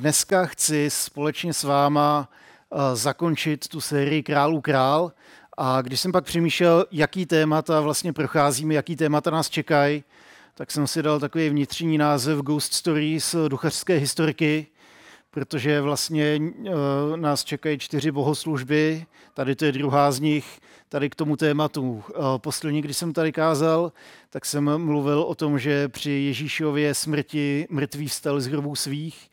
Dneska 0.00 0.46
chci 0.46 0.90
společně 0.90 1.54
s 1.54 1.62
váma 1.62 2.28
eh, 2.72 2.96
zakončit 2.96 3.68
tu 3.68 3.80
sérii 3.80 4.22
Králů 4.22 4.60
král 4.60 5.12
a 5.58 5.82
když 5.82 6.00
jsem 6.00 6.12
pak 6.12 6.24
přemýšlel, 6.24 6.84
jaký 6.90 7.26
témata 7.26 7.80
vlastně 7.80 8.12
procházíme, 8.12 8.74
jaký 8.74 8.96
témata 8.96 9.30
nás 9.30 9.50
čekají, 9.50 10.04
tak 10.54 10.70
jsem 10.70 10.86
si 10.86 11.02
dal 11.02 11.20
takový 11.20 11.48
vnitřní 11.48 11.98
název 11.98 12.38
Ghost 12.38 12.72
Stories 12.72 13.36
duchařské 13.48 13.94
historiky, 13.96 14.66
protože 15.30 15.80
vlastně 15.80 16.40
uh, 16.40 16.72
nás 17.16 17.44
čekají 17.44 17.78
čtyři 17.78 18.10
bohoslužby, 18.10 19.06
tady 19.34 19.56
to 19.56 19.64
je 19.64 19.72
druhá 19.72 20.12
z 20.12 20.20
nich, 20.20 20.60
tady 20.88 21.10
k 21.10 21.14
tomu 21.14 21.36
tématu. 21.36 21.90
Uh, 21.92 22.02
poslední, 22.38 22.82
když 22.82 22.96
jsem 22.96 23.12
tady 23.12 23.32
kázal, 23.32 23.92
tak 24.30 24.46
jsem 24.46 24.78
mluvil 24.78 25.20
o 25.20 25.34
tom, 25.34 25.58
že 25.58 25.88
při 25.88 26.10
Ježíšově 26.10 26.94
smrti 26.94 27.66
mrtví 27.70 28.08
vstal 28.08 28.40
z 28.40 28.46
hrobů 28.46 28.76
svých. 28.76 29.29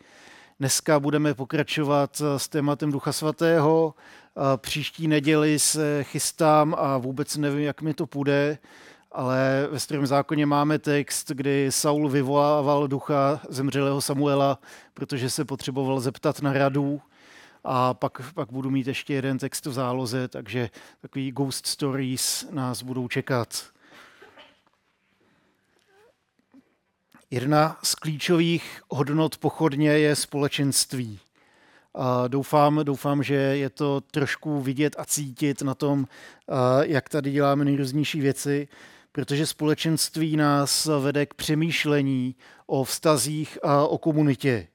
Dneska 0.59 0.99
budeme 0.99 1.33
pokračovat 1.33 2.21
s 2.37 2.47
tématem 2.47 2.91
Ducha 2.91 3.13
Svatého. 3.13 3.95
Uh, 4.35 4.43
příští 4.57 5.07
neděli 5.07 5.59
se 5.59 6.03
chystám 6.03 6.75
a 6.77 6.97
vůbec 6.97 7.37
nevím, 7.37 7.59
jak 7.59 7.81
mi 7.81 7.93
to 7.93 8.07
půjde, 8.07 8.57
ale 9.11 9.67
ve 9.71 9.79
starém 9.79 10.07
zákoně 10.07 10.45
máme 10.45 10.79
text, 10.79 11.31
kdy 11.31 11.67
Saul 11.71 12.09
vyvolával 12.09 12.87
ducha 12.87 13.41
zemřelého 13.49 14.01
Samuela, 14.01 14.59
protože 14.93 15.29
se 15.29 15.45
potřeboval 15.45 15.99
zeptat 15.99 16.41
na 16.41 16.53
radu 16.53 17.01
a 17.63 17.93
pak, 17.93 18.33
pak 18.33 18.51
budu 18.51 18.69
mít 18.69 18.87
ještě 18.87 19.13
jeden 19.13 19.37
text 19.37 19.65
v 19.65 19.73
záloze, 19.73 20.27
takže 20.27 20.69
takový 21.01 21.31
ghost 21.31 21.67
stories 21.67 22.47
nás 22.51 22.83
budou 22.83 23.07
čekat. 23.07 23.76
Jedna 27.31 27.77
z 27.83 27.95
klíčových 27.95 28.81
hodnot 28.89 29.37
pochodně 29.37 29.89
je 29.89 30.15
společenství. 30.15 31.19
A 31.95 32.27
doufám, 32.27 32.79
doufám, 32.83 33.23
že 33.23 33.35
je 33.35 33.69
to 33.69 34.01
trošku 34.01 34.61
vidět 34.61 34.95
a 34.99 35.05
cítit 35.05 35.61
na 35.61 35.75
tom, 35.75 36.07
jak 36.81 37.09
tady 37.09 37.31
děláme 37.31 37.65
nejrůznější 37.65 38.21
věci 38.21 38.67
protože 39.17 39.47
společenství 39.47 40.37
nás 40.37 40.85
vede 40.99 41.25
k 41.25 41.33
přemýšlení 41.33 42.35
o 42.67 42.83
vztazích 42.83 43.57
a 43.63 43.87
o 43.87 43.97
komunitě. 43.97 44.67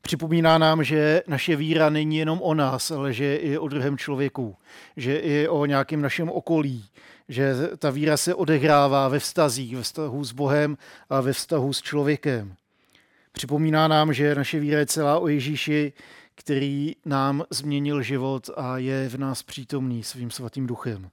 Připomíná 0.00 0.58
nám, 0.58 0.84
že 0.84 1.22
naše 1.26 1.56
víra 1.56 1.90
není 1.90 2.16
jenom 2.16 2.42
o 2.42 2.54
nás, 2.54 2.90
ale 2.90 3.12
že 3.12 3.36
i 3.36 3.58
o 3.58 3.68
druhém 3.68 3.98
člověku, 3.98 4.56
že 4.96 5.18
i 5.18 5.48
o 5.48 5.66
nějakém 5.66 6.02
našem 6.02 6.30
okolí, 6.30 6.84
že 7.28 7.54
ta 7.78 7.90
víra 7.90 8.16
se 8.16 8.34
odehrává 8.34 9.08
ve 9.08 9.18
vztazích, 9.18 9.76
ve 9.76 9.82
vztahu 9.82 10.24
s 10.24 10.32
Bohem 10.32 10.78
a 11.10 11.20
ve 11.20 11.32
vztahu 11.32 11.72
s 11.72 11.82
člověkem. 11.82 12.54
Připomíná 13.32 13.88
nám, 13.88 14.12
že 14.12 14.34
naše 14.34 14.60
víra 14.60 14.78
je 14.78 14.86
celá 14.86 15.18
o 15.18 15.28
Ježíši, 15.28 15.92
který 16.34 16.96
nám 17.04 17.44
změnil 17.50 18.02
život 18.02 18.50
a 18.56 18.78
je 18.78 19.08
v 19.08 19.18
nás 19.18 19.42
přítomný 19.42 20.02
svým 20.02 20.30
svatým 20.30 20.66
duchem. 20.66 21.10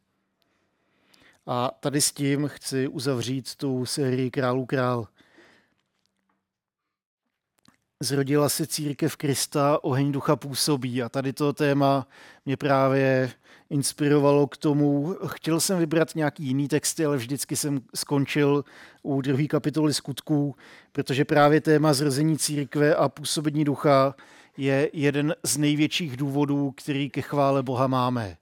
A 1.47 1.71
tady 1.79 2.01
s 2.01 2.11
tím 2.11 2.47
chci 2.47 2.87
uzavřít 2.87 3.55
tu 3.55 3.85
sérii 3.85 4.31
Králů 4.31 4.65
král. 4.65 5.07
Zrodila 7.99 8.49
se 8.49 8.67
církev 8.67 9.15
Krista, 9.15 9.83
oheň 9.83 10.11
ducha 10.11 10.35
působí 10.35 11.03
a 11.03 11.09
tady 11.09 11.33
to 11.33 11.53
téma 11.53 12.07
mě 12.45 12.57
právě 12.57 13.31
inspirovalo 13.69 14.47
k 14.47 14.57
tomu. 14.57 15.15
Chtěl 15.27 15.59
jsem 15.59 15.79
vybrat 15.79 16.15
nějaký 16.15 16.43
jiný 16.43 16.67
texty, 16.67 17.05
ale 17.05 17.17
vždycky 17.17 17.55
jsem 17.55 17.81
skončil 17.95 18.65
u 19.03 19.21
druhé 19.21 19.47
kapitoly 19.47 19.93
skutků, 19.93 20.55
protože 20.91 21.25
právě 21.25 21.61
téma 21.61 21.93
zrození 21.93 22.37
církve 22.37 22.95
a 22.95 23.09
působení 23.09 23.63
ducha 23.63 24.15
je 24.57 24.89
jeden 24.93 25.35
z 25.43 25.57
největších 25.57 26.17
důvodů, 26.17 26.71
který 26.71 27.09
ke 27.09 27.21
chvále 27.21 27.63
Boha 27.63 27.87
máme. 27.87 28.37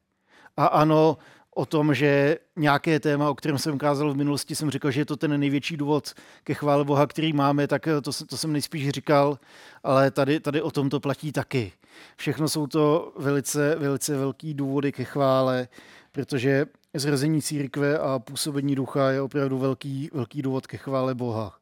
A 0.58 0.66
ano, 0.66 1.18
o 1.56 1.66
tom, 1.66 1.94
že 1.94 2.38
nějaké 2.56 3.00
téma, 3.00 3.30
o 3.30 3.36
kterém 3.36 3.58
jsem 3.58 3.76
ukázal 3.76 4.14
v 4.14 4.18
minulosti, 4.18 4.56
jsem 4.56 4.72
říkal, 4.72 4.92
že 4.92 5.02
je 5.02 5.06
to 5.06 5.18
ten 5.18 5.40
největší 5.40 5.78
důvod 5.78 6.14
ke 6.44 6.54
chvále 6.54 6.84
Boha, 6.84 7.08
který 7.08 7.34
máme, 7.34 7.68
tak 7.68 7.88
to, 8.02 8.12
to 8.30 8.38
jsem 8.38 8.54
nejspíš 8.54 8.90
říkal, 8.90 9.40
ale 9.84 10.12
tady, 10.12 10.40
tady 10.40 10.62
o 10.62 10.72
tom 10.72 10.90
to 10.90 11.00
platí 11.00 11.32
taky. 11.32 11.72
Všechno 12.18 12.50
jsou 12.50 12.68
to 12.68 13.14
velice, 13.18 13.76
velice 13.76 14.18
velký 14.18 14.54
důvody 14.54 14.92
ke 14.92 15.04
chvále, 15.04 15.68
protože 16.12 16.66
zrození 16.94 17.42
církve 17.42 18.00
a 18.00 18.20
působení 18.20 18.76
ducha 18.76 19.12
je 19.12 19.22
opravdu 19.22 19.58
velký, 19.58 20.10
velký 20.14 20.42
důvod 20.42 20.68
ke 20.68 20.78
chvále 20.78 21.16
Boha. 21.16 21.58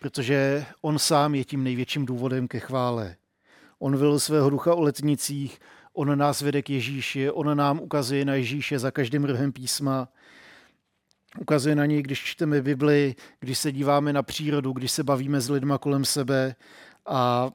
Protože 0.00 0.66
on 0.80 0.98
sám 0.98 1.34
je 1.34 1.44
tím 1.44 1.64
největším 1.64 2.06
důvodem 2.06 2.48
ke 2.48 2.60
chvále. 2.60 3.16
On 3.78 3.96
vylil 3.96 4.20
svého 4.20 4.50
ducha 4.50 4.74
o 4.74 4.80
letnicích, 4.80 5.60
On 6.00 6.18
nás 6.18 6.40
vede 6.40 6.62
k 6.62 6.70
Ježíši, 6.70 7.30
on 7.30 7.56
nám 7.56 7.80
ukazuje 7.80 8.24
na 8.24 8.34
Ježíše 8.34 8.78
za 8.78 8.90
každým 8.90 9.24
rohem 9.24 9.52
písma. 9.52 10.08
Ukazuje 11.40 11.74
na 11.74 11.86
něj, 11.86 12.02
když 12.02 12.24
čteme 12.24 12.62
Bibli, 12.62 13.14
když 13.40 13.58
se 13.58 13.72
díváme 13.72 14.12
na 14.12 14.22
přírodu, 14.22 14.72
když 14.72 14.92
se 14.92 15.04
bavíme 15.04 15.40
s 15.40 15.50
lidma 15.50 15.78
kolem 15.78 16.04
sebe 16.04 16.54
a 17.06 17.50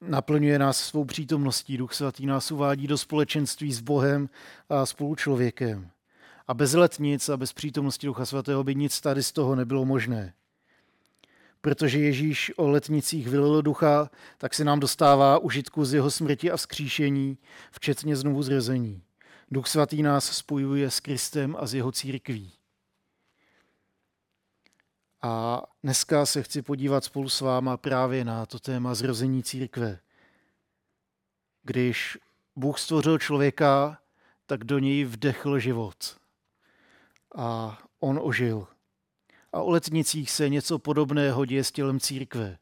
naplňuje 0.00 0.58
nás 0.58 0.78
svou 0.78 1.04
přítomností. 1.04 1.76
Duch 1.76 1.94
svatý 1.94 2.26
nás 2.26 2.50
uvádí 2.50 2.86
do 2.86 2.98
společenství 2.98 3.72
s 3.72 3.80
Bohem 3.80 4.28
a 4.68 4.86
spolu 4.86 5.14
člověkem. 5.14 5.90
A 6.48 6.54
bez 6.54 6.72
letnic 6.72 7.28
a 7.28 7.36
bez 7.36 7.52
přítomnosti 7.52 8.06
Ducha 8.06 8.26
svatého 8.26 8.64
by 8.64 8.74
nic 8.74 9.00
tady 9.00 9.22
z 9.22 9.32
toho 9.32 9.54
nebylo 9.54 9.84
možné 9.84 10.32
protože 11.66 11.98
Ježíš 11.98 12.52
o 12.56 12.68
letnicích 12.68 13.28
vylil 13.28 13.62
ducha, 13.62 14.10
tak 14.38 14.54
se 14.54 14.64
nám 14.64 14.80
dostává 14.80 15.38
užitku 15.38 15.84
z 15.84 15.94
jeho 15.94 16.10
smrti 16.10 16.50
a 16.50 16.56
vzkříšení, 16.56 17.38
včetně 17.72 18.16
znovu 18.16 18.42
zrezení. 18.42 19.02
Duch 19.50 19.66
svatý 19.66 20.02
nás 20.02 20.36
spojuje 20.36 20.90
s 20.90 21.00
Kristem 21.00 21.56
a 21.58 21.66
s 21.66 21.74
jeho 21.74 21.92
církví. 21.92 22.52
A 25.22 25.62
dneska 25.82 26.26
se 26.26 26.42
chci 26.42 26.62
podívat 26.62 27.04
spolu 27.04 27.28
s 27.28 27.40
váma 27.40 27.76
právě 27.76 28.24
na 28.24 28.46
to 28.46 28.58
téma 28.58 28.94
zrození 28.94 29.42
církve. 29.42 29.98
Když 31.62 32.18
Bůh 32.56 32.78
stvořil 32.78 33.18
člověka, 33.18 33.98
tak 34.46 34.64
do 34.64 34.78
něj 34.78 35.04
vdechl 35.04 35.58
život. 35.58 36.16
A 37.36 37.78
on 38.00 38.20
ožil 38.22 38.66
a 39.56 39.62
o 39.62 39.70
letnicích 39.70 40.30
se 40.30 40.48
něco 40.48 40.78
podobného 40.78 41.44
děje 41.44 41.64
s 41.64 41.72
tělem 41.72 42.00
církve. 42.00 42.58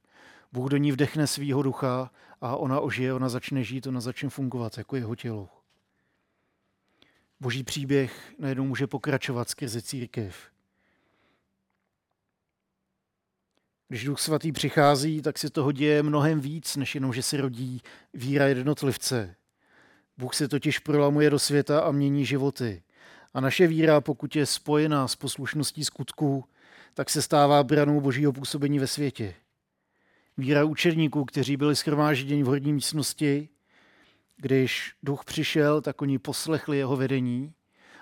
Bůh 0.52 0.70
do 0.70 0.76
ní 0.76 0.92
vdechne 0.92 1.26
svýho 1.26 1.62
ducha 1.62 2.10
a 2.40 2.56
ona 2.56 2.80
ožije, 2.80 3.14
ona 3.14 3.28
začne 3.28 3.64
žít, 3.64 3.86
ona 3.86 4.00
začne 4.00 4.28
fungovat 4.28 4.78
jako 4.78 4.96
jeho 4.96 5.14
tělo. 5.14 5.48
Boží 7.40 7.64
příběh 7.64 8.34
najednou 8.38 8.64
může 8.64 8.86
pokračovat 8.86 9.48
skrze 9.48 9.82
církev. 9.82 10.36
Když 13.88 14.04
Duch 14.04 14.20
Svatý 14.20 14.52
přichází, 14.52 15.22
tak 15.22 15.38
se 15.38 15.50
toho 15.50 15.72
děje 15.72 16.02
mnohem 16.02 16.40
víc, 16.40 16.76
než 16.76 16.94
jenom, 16.94 17.12
že 17.12 17.22
se 17.22 17.36
rodí 17.36 17.80
víra 18.14 18.46
jednotlivce. 18.46 19.36
Bůh 20.18 20.34
se 20.34 20.48
totiž 20.48 20.78
prolamuje 20.78 21.30
do 21.30 21.38
světa 21.38 21.80
a 21.80 21.90
mění 21.90 22.26
životy. 22.26 22.82
A 23.34 23.40
naše 23.40 23.66
víra, 23.66 24.00
pokud 24.00 24.36
je 24.36 24.46
spojená 24.46 25.08
s 25.08 25.16
poslušností 25.16 25.84
skutků, 25.84 26.44
tak 26.94 27.10
se 27.10 27.22
stává 27.22 27.62
branou 27.62 28.00
božího 28.00 28.32
působení 28.32 28.78
ve 28.78 28.86
světě. 28.86 29.34
Víra 30.36 30.64
učedníků, 30.64 31.24
kteří 31.24 31.56
byli 31.56 31.76
schromážděni 31.76 32.42
v 32.42 32.46
horní 32.46 32.72
místnosti, 32.72 33.48
když 34.36 34.92
duch 35.02 35.24
přišel, 35.24 35.80
tak 35.80 36.02
oni 36.02 36.18
poslechli 36.18 36.78
jeho 36.78 36.96
vedení 36.96 37.52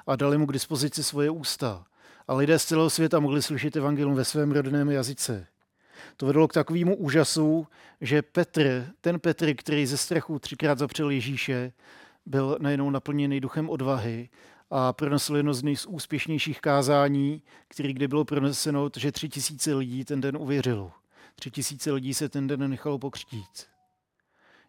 a 0.06 0.16
dali 0.16 0.38
mu 0.38 0.46
k 0.46 0.52
dispozici 0.52 1.04
svoje 1.04 1.30
ústa. 1.30 1.84
A 2.28 2.34
lidé 2.34 2.58
z 2.58 2.64
celého 2.64 2.90
světa 2.90 3.20
mohli 3.20 3.42
slyšet 3.42 3.76
evangelium 3.76 4.14
ve 4.14 4.24
svém 4.24 4.52
rodném 4.52 4.90
jazyce. 4.90 5.46
To 6.16 6.26
vedlo 6.26 6.48
k 6.48 6.52
takovému 6.52 6.96
úžasu, 6.96 7.66
že 8.00 8.22
Petr, 8.22 8.86
ten 9.00 9.20
Petr, 9.20 9.54
který 9.54 9.86
ze 9.86 9.96
strachu 9.96 10.38
třikrát 10.38 10.78
zapřel 10.78 11.10
Ježíše, 11.10 11.72
byl 12.26 12.58
najednou 12.60 12.90
naplněný 12.90 13.40
duchem 13.40 13.70
odvahy 13.70 14.28
a 14.74 14.92
pronesl 14.92 15.36
jedno 15.36 15.54
z 15.54 15.62
nejúspěšnějších 15.62 16.60
kázání, 16.60 17.42
který 17.68 17.92
kdy 17.92 18.08
bylo 18.08 18.24
proneseno, 18.24 18.90
že 18.96 19.12
tři 19.12 19.28
tisíce 19.28 19.74
lidí 19.74 20.04
ten 20.04 20.20
den 20.20 20.36
uvěřilo. 20.36 20.92
Tři 21.34 21.50
tisíce 21.50 21.92
lidí 21.92 22.14
se 22.14 22.28
ten 22.28 22.46
den 22.46 22.70
nechalo 22.70 22.98
pokřtít. 22.98 23.66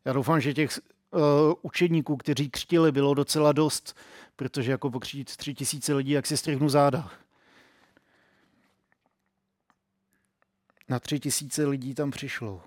Já 0.06 0.14
doufám, 0.14 0.42
že 0.42 0.54
těch 0.54 0.80
uh, 1.12 1.22
učedníků, 1.62 2.18
kteří 2.18 2.50
křtili, 2.50 2.92
bylo 2.92 3.14
docela 3.14 3.52
dost, 3.52 3.98
protože 4.36 4.72
jako 4.72 4.92
pokřtít 4.92 5.38
tři 5.38 5.54
tisíce 5.54 5.94
lidí, 5.94 6.12
jak 6.12 6.26
si 6.26 6.38
strihnu 6.38 6.70
záda. 6.70 7.12
Na 10.90 11.00
tři 11.00 11.20
tisíce 11.20 11.66
lidí 11.66 11.96
tam 11.96 12.12
přišlo. 12.12 12.62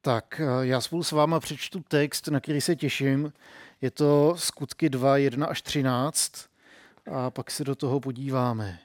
Tak, 0.00 0.40
eh, 0.40 0.66
já 0.66 0.80
spolu 0.80 1.02
s 1.02 1.12
váma 1.12 1.40
přečtu 1.40 1.84
text, 1.88 2.28
na 2.28 2.40
který 2.40 2.60
se 2.60 2.76
těším. 2.76 3.32
Je 3.80 3.90
to 3.90 4.34
skutky 4.36 4.88
2, 4.88 5.16
1 5.16 5.46
až 5.46 5.62
13 5.62 6.32
a 7.12 7.30
pak 7.30 7.50
se 7.50 7.64
do 7.64 7.74
toho 7.74 8.00
podíváme. 8.00 8.78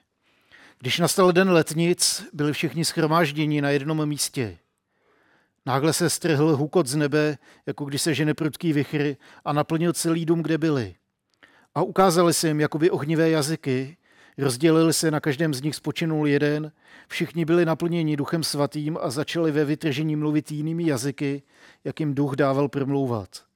Když 0.79 0.99
nastal 0.99 1.31
den 1.31 1.49
letnic, 1.49 2.25
byli 2.33 2.53
všichni 2.53 2.85
schromážděni 2.85 3.61
na 3.61 3.69
jednom 3.69 4.05
místě. 4.05 4.57
Náhle 5.65 5.93
se 5.93 6.09
strhl 6.09 6.55
hukot 6.55 6.87
z 6.87 6.95
nebe, 6.95 7.37
jako 7.65 7.85
když 7.85 8.01
se 8.01 8.13
žene 8.13 8.33
prudký 8.33 8.73
vychr 8.73 9.15
a 9.45 9.53
naplnil 9.53 9.93
celý 9.93 10.25
dům, 10.25 10.41
kde 10.41 10.57
byli. 10.57 10.95
A 11.75 11.81
ukázali 11.81 12.33
se 12.33 12.47
jim 12.47 12.59
jakoby 12.59 12.89
ohnivé 12.89 13.29
jazyky, 13.29 13.97
rozdělili 14.37 14.93
se, 14.93 15.11
na 15.11 15.19
každém 15.19 15.53
z 15.53 15.61
nich 15.61 15.75
spočinul 15.75 16.27
jeden, 16.27 16.71
všichni 17.07 17.45
byli 17.45 17.65
naplněni 17.65 18.17
duchem 18.17 18.43
svatým 18.43 18.97
a 19.01 19.09
začali 19.09 19.51
ve 19.51 19.65
vytržení 19.65 20.15
mluvit 20.15 20.51
jinými 20.51 20.85
jazyky, 20.85 21.43
jak 21.83 21.99
jim 21.99 22.15
duch 22.15 22.35
dával 22.35 22.69
promlouvat. 22.69 23.50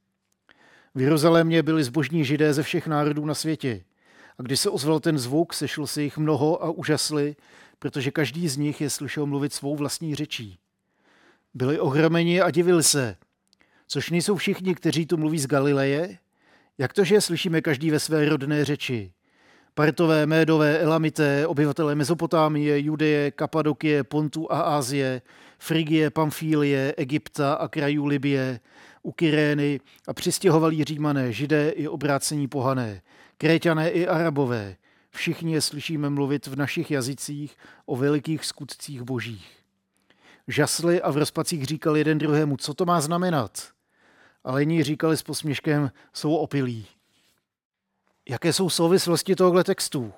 V 0.95 1.01
Jeruzalémě 1.01 1.63
byli 1.63 1.83
zbožní 1.83 2.25
židé 2.25 2.53
ze 2.53 2.63
všech 2.63 2.87
národů 2.87 3.25
na 3.25 3.33
světě. 3.33 3.83
A 4.37 4.43
když 4.43 4.59
se 4.59 4.69
ozval 4.69 4.99
ten 4.99 5.17
zvuk, 5.17 5.53
sešlo 5.53 5.87
se 5.87 6.03
jich 6.03 6.17
mnoho 6.17 6.63
a 6.63 6.69
úžasli, 6.69 7.35
protože 7.79 8.11
každý 8.11 8.47
z 8.47 8.57
nich 8.57 8.81
je 8.81 8.89
slyšel 8.89 9.25
mluvit 9.25 9.53
svou 9.53 9.75
vlastní 9.75 10.15
řečí. 10.15 10.59
Byli 11.53 11.79
ohromeni 11.79 12.41
a 12.41 12.51
divili 12.51 12.83
se. 12.83 13.15
Což 13.87 14.09
nejsou 14.09 14.35
všichni, 14.35 14.75
kteří 14.75 15.05
tu 15.05 15.17
mluví 15.17 15.39
z 15.39 15.47
Galileje? 15.47 16.17
Jak 16.77 16.93
to, 16.93 17.03
že 17.03 17.15
je 17.15 17.21
slyšíme 17.21 17.61
každý 17.61 17.91
ve 17.91 17.99
své 17.99 18.29
rodné 18.29 18.65
řeči? 18.65 19.11
Partové, 19.73 20.25
Médové, 20.25 20.79
Elamité, 20.79 21.47
obyvatelé 21.47 21.95
Mezopotámie, 21.95 22.79
Judeje, 22.79 23.31
Kapadokie, 23.31 24.03
Pontu 24.03 24.51
a 24.51 24.61
Ázie, 24.61 25.21
Frigie, 25.59 26.09
Pamfílie, 26.09 26.93
Egypta 26.97 27.53
a 27.53 27.67
krajů 27.67 28.05
Libie, 28.05 28.59
u 29.05 29.11
Kyrény 29.11 29.79
a 30.07 30.13
přistěhovalí 30.13 30.83
římané, 30.83 31.31
židé 31.31 31.69
i 31.69 31.87
obrácení 31.87 32.47
pohané, 32.47 33.01
kréťané 33.37 33.89
i 33.89 34.07
arabové. 34.07 34.75
Všichni 35.09 35.53
je 35.53 35.61
slyšíme 35.61 36.09
mluvit 36.09 36.47
v 36.47 36.55
našich 36.55 36.91
jazycích 36.91 37.57
o 37.85 37.95
velikých 37.95 38.45
skutcích 38.45 39.01
božích. 39.01 39.59
Žasli 40.47 41.01
a 41.01 41.11
v 41.11 41.17
rozpacích 41.17 41.65
říkali 41.65 41.99
jeden 41.99 42.17
druhému, 42.17 42.57
co 42.57 42.73
to 42.73 42.85
má 42.85 43.01
znamenat. 43.01 43.69
Ale 44.43 44.61
jiní 44.61 44.83
říkali 44.83 45.17
s 45.17 45.23
posměškem, 45.23 45.91
jsou 46.13 46.35
opilí. 46.35 46.87
Jaké 48.29 48.53
jsou 48.53 48.69
souvislosti 48.69 49.35
tohoto 49.35 49.63
textu? 49.63 50.13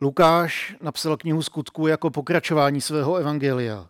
Lukáš 0.00 0.76
napsal 0.80 1.16
knihu 1.16 1.42
skutku 1.42 1.86
jako 1.86 2.10
pokračování 2.10 2.80
svého 2.80 3.16
evangelia. 3.16 3.88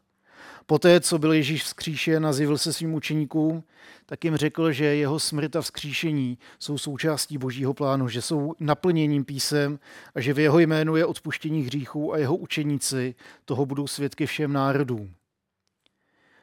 Poté, 0.67 1.01
co 1.01 1.19
byl 1.19 1.33
Ježíš 1.33 1.63
vzkříšen 1.65 2.27
a 2.27 2.33
zjevil 2.33 2.59
se 2.59 2.73
svým 2.73 2.95
učeníkům, 2.95 3.65
tak 4.07 4.25
jim 4.25 4.37
řekl, 4.37 4.73
že 4.73 4.85
jeho 4.85 5.21
smrt 5.21 5.57
a 5.57 5.63
vzkříšení 5.63 6.39
jsou 6.59 6.79
součástí 6.79 7.39
božího 7.39 7.75
plánu, 7.75 8.09
že 8.09 8.23
jsou 8.23 8.55
naplněním 8.61 9.25
písem 9.25 9.79
a 10.15 10.21
že 10.21 10.33
v 10.33 10.39
jeho 10.39 10.59
jménu 10.59 10.97
je 10.97 11.07
odpuštění 11.07 11.63
hříchů 11.63 12.13
a 12.13 12.19
jeho 12.19 12.37
učeníci 12.37 13.15
toho 13.45 13.67
budou 13.67 13.87
svědky 13.87 14.27
všem 14.27 14.53
národům. 14.53 15.15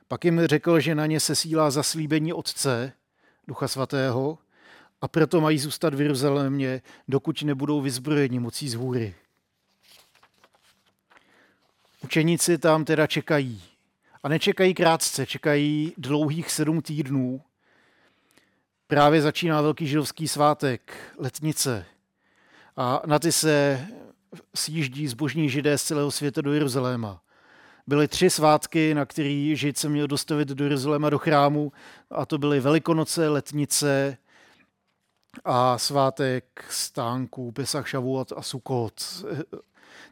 Pak 0.08 0.26
jim 0.26 0.46
řekl, 0.46 0.80
že 0.80 0.96
na 0.96 1.06
ně 1.06 1.20
se 1.20 1.36
sílá 1.36 1.72
zaslíbení 1.72 2.34
Otce, 2.34 2.94
Ducha 3.48 3.68
Svatého, 3.68 4.38
a 5.02 5.08
proto 5.08 5.42
mají 5.42 5.60
zůstat 5.60 5.94
v 5.94 6.02
Jeruzalémě, 6.02 6.82
dokud 7.08 7.44
nebudou 7.44 7.82
vyzbrojeni 7.82 8.40
mocí 8.40 8.70
z 8.70 8.74
hůry. 8.74 9.16
Učeníci 12.04 12.58
tam 12.58 12.86
teda 12.86 13.08
čekají. 13.08 13.69
A 14.24 14.30
nečekají 14.30 14.74
krátce, 14.74 15.26
čekají 15.26 15.94
dlouhých 15.98 16.52
sedm 16.52 16.82
týdnů. 16.82 17.42
Právě 18.88 19.22
začíná 19.22 19.62
velký 19.62 19.88
židovský 19.88 20.28
svátek, 20.28 20.94
letnice. 21.18 21.86
A 22.78 23.02
na 23.06 23.20
ty 23.20 23.32
se 23.32 23.88
sjíždí 24.56 25.08
zbožní 25.08 25.50
židé 25.50 25.78
z 25.78 25.84
celého 25.84 26.12
světa 26.12 26.42
do 26.42 26.54
Jeruzaléma. 26.54 27.22
Byly 27.88 28.08
tři 28.08 28.30
svátky, 28.30 28.94
na 28.94 29.06
který 29.06 29.56
žid 29.56 29.78
se 29.78 29.90
měl 29.90 30.08
dostavit 30.08 30.48
do 30.48 30.64
Jeruzaléma, 30.64 31.10
do 31.10 31.18
chrámu, 31.18 31.72
a 32.12 32.26
to 32.26 32.38
byly 32.38 32.60
Velikonoce, 32.60 33.30
letnice 33.30 34.18
a 35.46 35.78
svátek 35.78 36.66
stánků, 36.70 37.52
Pesach, 37.52 37.88
Šavuot 37.88 38.34
a 38.36 38.42
Sukot. 38.42 39.26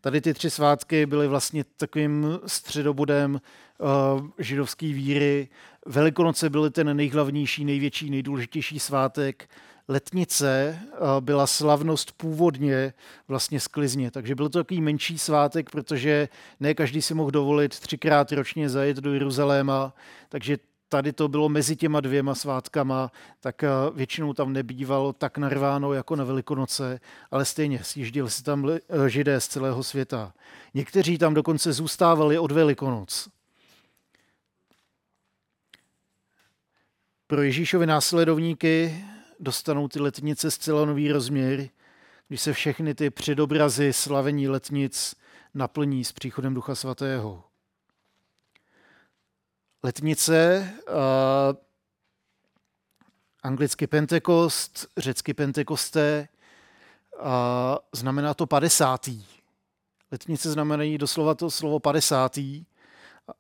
Tady 0.01 0.21
ty 0.21 0.33
tři 0.33 0.49
svátky 0.49 1.05
byly 1.05 1.27
vlastně 1.27 1.63
takovým 1.77 2.39
středobodem 2.45 3.41
uh, 3.79 4.27
židovské 4.39 4.85
víry. 4.85 5.47
Velikonoce 5.85 6.49
byly 6.49 6.71
ten 6.71 6.97
nejhlavnější, 6.97 7.65
největší, 7.65 8.09
nejdůležitější 8.09 8.79
svátek. 8.79 9.49
Letnice 9.87 10.79
uh, 10.81 10.97
byla 11.19 11.47
slavnost 11.47 12.11
původně 12.11 12.93
vlastně 13.27 13.59
sklizně, 13.59 14.11
takže 14.11 14.35
byl 14.35 14.49
to 14.49 14.59
takový 14.59 14.81
menší 14.81 15.17
svátek, 15.17 15.69
protože 15.69 16.29
ne 16.59 16.73
každý 16.73 17.01
si 17.01 17.13
mohl 17.13 17.31
dovolit 17.31 17.79
třikrát 17.79 18.31
ročně 18.31 18.69
zajet 18.69 18.97
do 18.97 19.13
Jeruzaléma, 19.13 19.93
takže 20.29 20.57
tady 20.89 21.13
to 21.13 21.27
bylo 21.27 21.49
mezi 21.49 21.75
těma 21.75 21.99
dvěma 21.99 22.35
svátkama, 22.35 23.11
tak 23.39 23.63
eh, 23.63 23.69
většinou 23.93 24.33
tam 24.33 24.53
nebývalo 24.53 25.13
tak 25.13 25.37
narváno 25.37 25.93
jako 25.93 26.15
na 26.15 26.23
Velikonoce, 26.23 26.99
ale 27.31 27.45
stejně 27.45 27.83
sjížděli 27.83 28.29
se 28.29 28.43
tam 28.43 28.69
eh, 28.69 29.09
židé 29.09 29.41
z 29.41 29.47
celého 29.47 29.83
světa. 29.83 30.33
Někteří 30.73 31.17
tam 31.17 31.33
dokonce 31.33 31.73
zůstávali 31.73 32.39
od 32.39 32.51
Velikonoc. 32.51 33.29
Pro 37.27 37.41
Ježíšovi 37.41 37.85
následovníky 37.85 39.03
dostanou 39.39 39.87
ty 39.87 39.99
letnice 39.99 40.51
zcela 40.51 40.85
nový 40.85 41.11
rozměr, 41.11 41.69
když 42.27 42.41
se 42.41 42.53
všechny 42.53 42.95
ty 42.95 43.09
předobrazy 43.09 43.93
slavení 43.93 44.47
letnic 44.47 45.15
naplní 45.53 46.03
s 46.03 46.11
příchodem 46.11 46.53
Ducha 46.53 46.75
Svatého 46.75 47.46
letnice, 49.83 50.69
uh, 50.87 50.95
anglicky 53.43 53.87
Pentekost, 53.87 54.87
řecky 54.97 55.33
Pentekosté, 55.33 56.27
uh, 57.19 57.25
znamená 57.93 58.33
to 58.33 58.47
padesátý. 58.47 59.25
Letnice 60.11 60.51
znamenají 60.51 60.97
doslova 60.97 61.35
to 61.35 61.51
slovo 61.51 61.79
padesátý, 61.79 62.65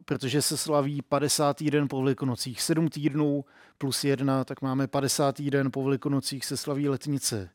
protože 0.05 0.41
se 0.41 0.57
slaví 0.57 1.01
50. 1.01 1.63
den 1.63 1.87
po 1.87 2.01
Velikonocích. 2.01 2.61
Sedm 2.61 2.89
týdnů 2.89 3.45
plus 3.77 4.03
jedna, 4.03 4.43
tak 4.43 4.61
máme 4.61 4.87
50. 4.87 5.41
den 5.41 5.71
po 5.71 5.83
Velikonocích 5.83 6.45
se 6.45 6.57
slaví 6.57 6.89
letnice. 6.89 7.49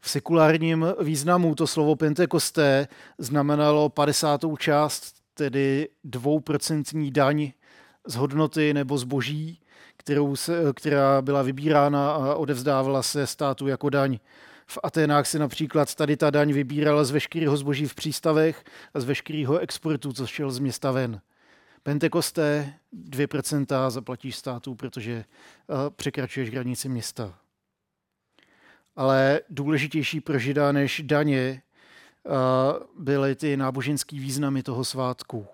V 0.00 0.10
sekulárním 0.10 0.86
významu 1.00 1.54
to 1.54 1.66
slovo 1.66 1.96
Pentekosté 1.96 2.88
znamenalo 3.18 3.88
50. 3.88 4.40
část, 4.58 5.14
tedy 5.34 5.88
dvouprocentní 6.04 7.10
daň 7.10 7.52
z 8.06 8.14
hodnoty 8.14 8.74
nebo 8.74 8.98
zboží, 8.98 9.60
kterou 9.96 10.36
se, 10.36 10.52
která 10.74 11.22
byla 11.22 11.42
vybírána 11.42 12.12
a 12.12 12.34
odevzdávala 12.34 13.02
se 13.02 13.26
státu 13.26 13.66
jako 13.66 13.90
daň. 13.90 14.18
V 14.66 14.78
Aténách 14.82 15.26
se 15.26 15.38
například 15.38 15.94
tady 15.94 16.16
ta 16.16 16.30
daň 16.30 16.52
vybírala 16.52 17.04
z 17.04 17.10
veškerého 17.10 17.56
zboží 17.56 17.86
v 17.86 17.94
přístavech 17.94 18.64
a 18.94 19.00
z 19.00 19.04
veškerého 19.04 19.58
exportu, 19.58 20.12
co 20.12 20.26
šel 20.26 20.50
z 20.50 20.58
města 20.58 20.90
ven. 20.90 21.20
Pentekosté 21.82 22.74
2% 23.10 23.90
zaplatíš 23.90 24.36
státu, 24.36 24.74
protože 24.74 25.12
eh, 25.12 25.24
překračuješ 25.96 26.50
hranici 26.50 26.88
města. 26.88 27.38
Ale 28.96 29.40
důležitější 29.50 30.20
pro 30.20 30.38
žida 30.38 30.72
než 30.72 31.02
daně 31.04 31.62
eh, 32.26 32.30
byly 32.98 33.34
ty 33.34 33.56
náboženské 33.56 34.16
významy 34.16 34.62
toho 34.62 34.84
svátku. 34.84 35.46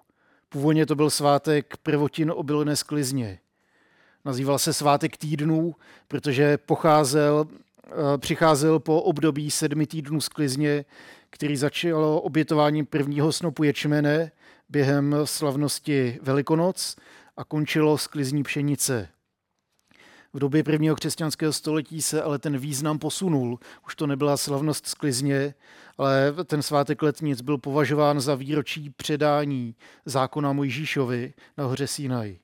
Původně 0.53 0.87
to 0.87 0.95
byl 0.95 1.11
svátek 1.11 1.77
prvotin 1.77 2.33
obilné 2.35 2.77
sklizně. 2.77 3.39
Nazýval 4.25 4.59
se 4.59 4.73
svátek 4.73 5.17
týdnů, 5.17 5.75
protože 6.09 6.59
pocházel, 6.59 7.47
eh, 7.87 8.19
přicházel 8.19 8.79
po 8.79 9.03
období 9.03 9.51
sedmi 9.51 9.87
týdnů 9.87 10.21
sklizně, 10.21 10.85
který 11.31 11.57
začalo 11.57 12.21
obětováním 12.21 12.87
prvního 12.87 13.33
snopu 13.33 13.65
ječmene 13.65 14.33
během 14.69 15.17
slavnosti 15.25 16.19
Velikonoc 16.23 16.97
a 17.37 17.45
končilo 17.45 17.99
sklizní 17.99 18.43
pšenice. 18.43 19.09
V 20.33 20.39
době 20.39 20.65
prvního 20.65 20.97
křesťanského 20.97 21.53
století 21.53 22.03
se 22.03 22.23
ale 22.23 22.39
ten 22.39 22.59
význam 22.59 22.99
posunul. 22.99 23.59
Už 23.87 23.97
to 23.97 24.07
nebyla 24.07 24.37
slavnost 24.37 24.87
sklizně, 24.87 25.55
ale 25.99 26.35
ten 26.45 26.62
svátek 26.62 27.03
letnic 27.03 27.41
byl 27.41 27.59
považován 27.59 28.21
za 28.21 28.35
výročí 28.35 28.91
předání 28.91 29.75
zákona 30.05 30.53
Mojžíšovi 30.53 31.35
na 31.57 31.65
hoře 31.65 31.87
Sinaj 31.87 32.39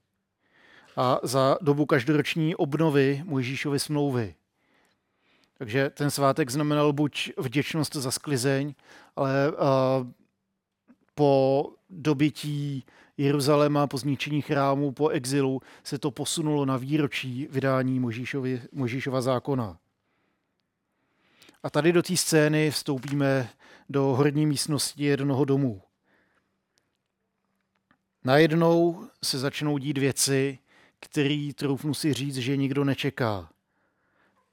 a 0.96 1.20
za 1.22 1.58
dobu 1.60 1.86
každoroční 1.86 2.56
obnovy 2.56 3.22
Mojžíšovy 3.24 3.78
smlouvy. 3.78 4.34
Takže 5.58 5.90
ten 5.90 6.10
svátek 6.10 6.50
znamenal 6.50 6.92
buď 6.92 7.32
vděčnost 7.38 7.96
za 7.96 8.10
sklizeň, 8.10 8.74
ale 9.16 9.52
po 11.14 11.64
dobytí 11.90 12.84
Jeruzaléma, 13.18 13.86
po 13.86 13.98
zničení 13.98 14.42
chrámu, 14.42 14.92
po 14.92 15.08
exilu 15.08 15.62
se 15.84 15.98
to 15.98 16.10
posunulo 16.10 16.64
na 16.64 16.76
výročí 16.76 17.48
vydání 17.50 18.00
Možíšova 18.72 19.20
zákona. 19.20 19.78
A 21.62 21.70
tady 21.70 21.92
do 21.92 22.02
té 22.02 22.16
scény 22.16 22.70
vstoupíme 22.70 23.50
do 23.88 24.02
horní 24.02 24.46
místnosti 24.46 25.04
jednoho 25.04 25.44
domu. 25.44 25.82
Najednou 28.24 29.08
se 29.24 29.38
začnou 29.38 29.78
dít 29.78 29.98
věci, 29.98 30.58
který, 31.00 31.52
troufnu 31.52 31.94
si 31.94 32.12
říct, 32.12 32.36
že 32.36 32.56
nikdo 32.56 32.84
nečeká. 32.84 33.50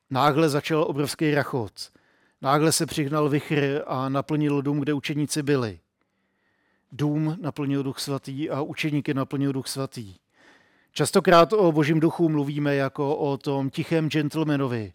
Náhle 0.09 0.49
začal 0.49 0.83
obrovský 0.83 1.35
rachot. 1.35 1.91
Náhle 2.41 2.71
se 2.71 2.85
přihnal 2.85 3.29
vichr 3.29 3.83
a 3.87 4.09
naplnil 4.09 4.61
dům, 4.61 4.79
kde 4.79 4.93
učeníci 4.93 5.43
byli. 5.43 5.79
Dům 6.97 7.37
naplnil 7.41 7.83
duch 7.83 7.99
svatý 7.99 8.49
a 8.49 8.61
učeníky 8.61 9.13
naplnil 9.13 9.53
duch 9.53 9.67
svatý. 9.67 10.15
Častokrát 10.91 11.53
o 11.53 11.71
božím 11.71 11.99
duchu 11.99 12.29
mluvíme 12.29 12.75
jako 12.75 13.15
o 13.15 13.37
tom 13.37 13.69
tichém 13.69 14.09
gentlemanovi, 14.09 14.93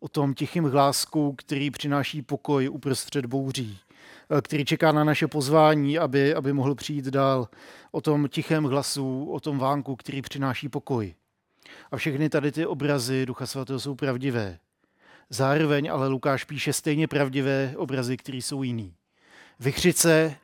o 0.00 0.08
tom 0.08 0.34
tichém 0.34 0.64
hlásku, 0.64 1.32
který 1.32 1.70
přináší 1.70 2.22
pokoj 2.22 2.68
uprostřed 2.68 3.26
bouří, 3.26 3.78
který 4.42 4.64
čeká 4.64 4.92
na 4.92 5.04
naše 5.04 5.26
pozvání, 5.26 5.98
aby, 5.98 6.34
aby 6.34 6.52
mohl 6.52 6.74
přijít 6.74 7.04
dál, 7.04 7.48
o 7.90 8.00
tom 8.00 8.28
tichém 8.28 8.64
hlasu, 8.64 9.30
o 9.30 9.40
tom 9.40 9.58
vánku, 9.58 9.96
který 9.96 10.22
přináší 10.22 10.68
pokoj. 10.68 11.14
A 11.92 11.96
všechny 11.96 12.28
tady 12.28 12.52
ty 12.52 12.66
obrazy 12.66 13.26
Ducha 13.26 13.46
Svatého 13.46 13.80
jsou 13.80 13.94
pravdivé. 13.94 14.58
Zároveň 15.30 15.90
ale 15.92 16.08
Lukáš 16.08 16.44
píše 16.44 16.72
stejně 16.72 17.08
pravdivé 17.08 17.74
obrazy, 17.76 18.16
které 18.16 18.38
jsou 18.38 18.62
jiný. 18.62 18.94
Vychřice, 19.60 20.36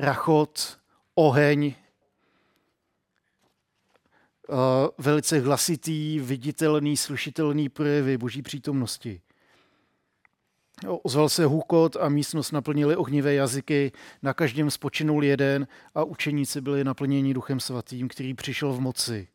rachot, 0.00 0.78
oheň, 1.14 1.74
velice 4.98 5.38
hlasitý, 5.38 6.18
viditelný, 6.18 6.96
slušitelný 6.96 7.68
projevy 7.68 8.18
boží 8.18 8.42
přítomnosti. 8.42 9.20
Ozval 11.02 11.28
se 11.28 11.44
hůkot 11.44 11.96
a 11.96 12.08
místnost 12.08 12.52
naplnili 12.52 12.96
ohnivé 12.96 13.34
jazyky, 13.34 13.92
na 14.22 14.34
každém 14.34 14.70
spočinul 14.70 15.24
jeden 15.24 15.66
a 15.94 16.04
učeníci 16.04 16.60
byli 16.60 16.84
naplněni 16.84 17.34
duchem 17.34 17.60
svatým, 17.60 18.08
který 18.08 18.34
přišel 18.34 18.72
v 18.72 18.80
moci. 18.80 19.28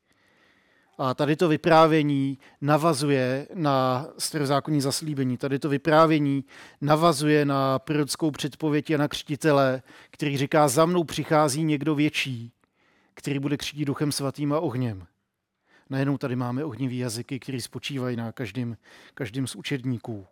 A 0.97 1.13
tady 1.13 1.35
to 1.35 1.47
vyprávění 1.47 2.37
navazuje 2.61 3.47
na 3.53 4.07
starozákonní 4.17 4.81
zaslíbení. 4.81 5.37
Tady 5.37 5.59
to 5.59 5.69
vyprávění 5.69 6.45
navazuje 6.81 7.45
na 7.45 7.79
prorockou 7.79 8.31
předpověď 8.31 8.89
Jana 8.89 9.07
Křtitele, 9.07 9.81
který 10.11 10.37
říká, 10.37 10.67
za 10.67 10.85
mnou 10.85 11.03
přichází 11.03 11.63
někdo 11.63 11.95
větší, 11.95 12.51
který 13.13 13.39
bude 13.39 13.57
křtít 13.57 13.87
duchem 13.87 14.11
svatým 14.11 14.53
a 14.53 14.59
ohněm. 14.59 15.07
Najednou 15.89 16.17
tady 16.17 16.35
máme 16.35 16.65
ohnivý 16.65 16.97
jazyky, 16.97 17.39
které 17.39 17.61
spočívají 17.61 18.15
na 18.15 18.31
každém, 18.31 18.77
každém 19.13 19.47
z 19.47 19.55
učedníků. 19.55 20.27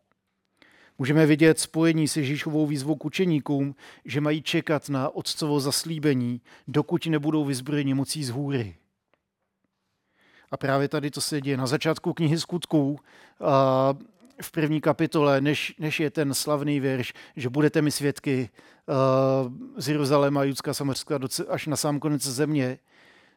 Můžeme 0.98 1.26
vidět 1.26 1.60
spojení 1.60 2.08
s 2.08 2.18
Ježíšovou 2.18 2.68
výzvou 2.68 2.96
k 2.96 3.06
učeníkům, 3.06 3.76
že 4.06 4.22
mají 4.22 4.42
čekat 4.42 4.90
na 4.90 5.10
otcovo 5.10 5.60
zaslíbení, 5.60 6.42
dokud 6.68 7.06
nebudou 7.06 7.46
vyzbrojeni 7.46 7.94
mocí 7.94 8.24
z 8.24 8.30
hůry. 8.30 8.76
A 10.54 10.58
právě 10.58 10.88
tady 10.88 11.12
to 11.12 11.22
se 11.22 11.42
děje 11.42 11.58
na 11.58 11.68
začátku 11.68 12.14
knihy 12.14 12.40
skutků, 12.40 13.00
v 14.42 14.52
první 14.52 14.82
kapitole, 14.82 15.42
než, 15.42 15.76
než 15.80 16.00
je 16.00 16.10
ten 16.10 16.34
slavný 16.34 16.80
věrš, 16.80 17.14
že 17.36 17.50
budete 17.50 17.82
mi 17.82 17.92
svědky 17.92 18.50
z 19.78 19.90
Jeruzaléma, 19.90 20.44
Judska, 20.44 20.74
Samarska 20.74 21.20
až 21.50 21.68
na 21.68 21.76
sám 21.76 22.00
konec 22.00 22.22
země, 22.22 22.80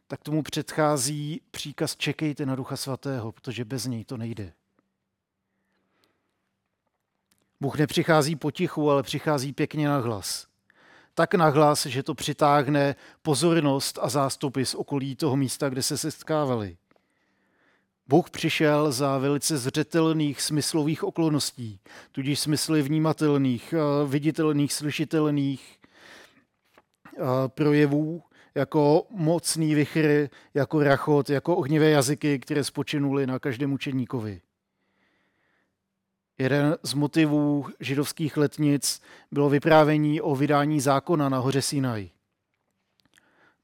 tak 0.06 0.22
tomu 0.22 0.42
předchází 0.42 1.40
příkaz 1.50 1.96
čekejte 1.96 2.46
na 2.46 2.56
Ducha 2.56 2.76
Svatého, 2.76 3.32
protože 3.32 3.64
bez 3.64 3.86
něj 3.86 4.04
to 4.04 4.16
nejde. 4.16 4.52
Bůh 7.60 7.78
nepřichází 7.78 8.36
potichu, 8.36 8.90
ale 8.90 9.02
přichází 9.02 9.52
pěkně 9.52 9.88
na 9.88 9.98
hlas. 9.98 10.46
Tak 11.14 11.34
na 11.34 11.48
hlas, 11.48 11.86
že 11.86 12.02
to 12.02 12.14
přitáhne 12.14 12.96
pozornost 13.22 13.98
a 14.02 14.08
zástupy 14.08 14.64
z 14.64 14.74
okolí 14.74 15.16
toho 15.16 15.36
místa, 15.36 15.68
kde 15.68 15.82
se 15.82 15.98
setkávali. 15.98 16.76
Bůh 18.08 18.30
přišel 18.30 18.92
za 18.92 19.18
velice 19.18 19.58
zřetelných 19.58 20.42
smyslových 20.42 21.04
okolností, 21.04 21.80
tudíž 22.12 22.40
smysly 22.40 22.82
vnímatelných, 22.82 23.74
viditelných, 24.06 24.72
slyšitelných 24.72 25.78
projevů, 27.46 28.22
jako 28.54 29.06
mocný 29.10 29.74
vychr, 29.74 30.28
jako 30.54 30.82
rachot, 30.82 31.30
jako 31.30 31.56
ohnivé 31.56 31.90
jazyky, 31.90 32.38
které 32.38 32.64
spočinuly 32.64 33.26
na 33.26 33.38
každém 33.38 33.72
učeníkovi. 33.72 34.40
Jeden 36.38 36.76
z 36.82 36.94
motivů 36.94 37.66
židovských 37.80 38.36
letnic 38.36 39.02
bylo 39.30 39.48
vyprávění 39.48 40.20
o 40.20 40.34
vydání 40.34 40.80
zákona 40.80 41.28
na 41.28 41.38
hoře 41.38 41.62
Sinaj. 41.62 42.10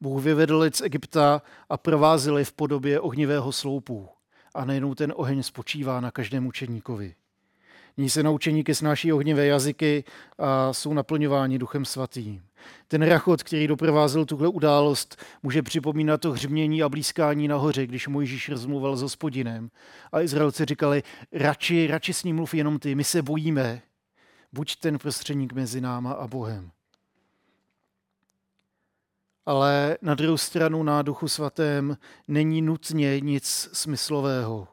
Bůh 0.00 0.22
vyvedl 0.22 0.58
lid 0.58 0.76
z 0.76 0.80
Egypta 0.80 1.42
a 1.68 1.76
provázil 1.76 2.38
je 2.38 2.44
v 2.44 2.52
podobě 2.52 3.00
ohnivého 3.00 3.52
sloupu. 3.52 4.08
A 4.54 4.64
nejenom 4.64 4.94
ten 4.94 5.12
oheň 5.16 5.42
spočívá 5.42 6.00
na 6.00 6.10
každém 6.10 6.46
učeníkovi. 6.46 7.14
Ní 7.96 8.10
se 8.10 8.22
naučeníky 8.22 8.74
snáší 8.74 9.12
ohnivé 9.12 9.46
jazyky 9.46 10.04
a 10.38 10.72
jsou 10.72 10.94
naplňováni 10.94 11.58
duchem 11.58 11.84
svatým. 11.84 12.42
Ten 12.88 13.02
rachot, 13.02 13.42
který 13.42 13.66
doprovázel 13.66 14.24
tuhle 14.24 14.48
událost, 14.48 15.22
může 15.42 15.62
připomínat 15.62 16.20
to 16.20 16.32
hřmění 16.32 16.82
a 16.82 16.88
blízkání 16.88 17.48
nahoře, 17.48 17.86
když 17.86 18.08
Mojžíš 18.08 18.48
rozmluval 18.48 18.96
s 18.96 19.02
hospodinem. 19.02 19.70
A 20.12 20.20
Izraelci 20.20 20.64
říkali, 20.64 21.02
radši, 21.32 21.86
radši 21.86 22.12
s 22.12 22.24
ním 22.24 22.36
mluv 22.36 22.54
jenom 22.54 22.78
ty, 22.78 22.94
my 22.94 23.04
se 23.04 23.22
bojíme. 23.22 23.82
Buď 24.52 24.76
ten 24.76 24.98
prostředník 24.98 25.52
mezi 25.52 25.80
náma 25.80 26.12
a 26.12 26.26
Bohem. 26.26 26.70
Ale 29.46 29.98
na 30.02 30.14
druhou 30.14 30.36
stranu 30.36 30.82
na 30.82 31.02
Duchu 31.02 31.28
Svatém 31.28 31.96
není 32.28 32.62
nutně 32.62 33.20
nic 33.20 33.68
smyslového. 33.72 34.68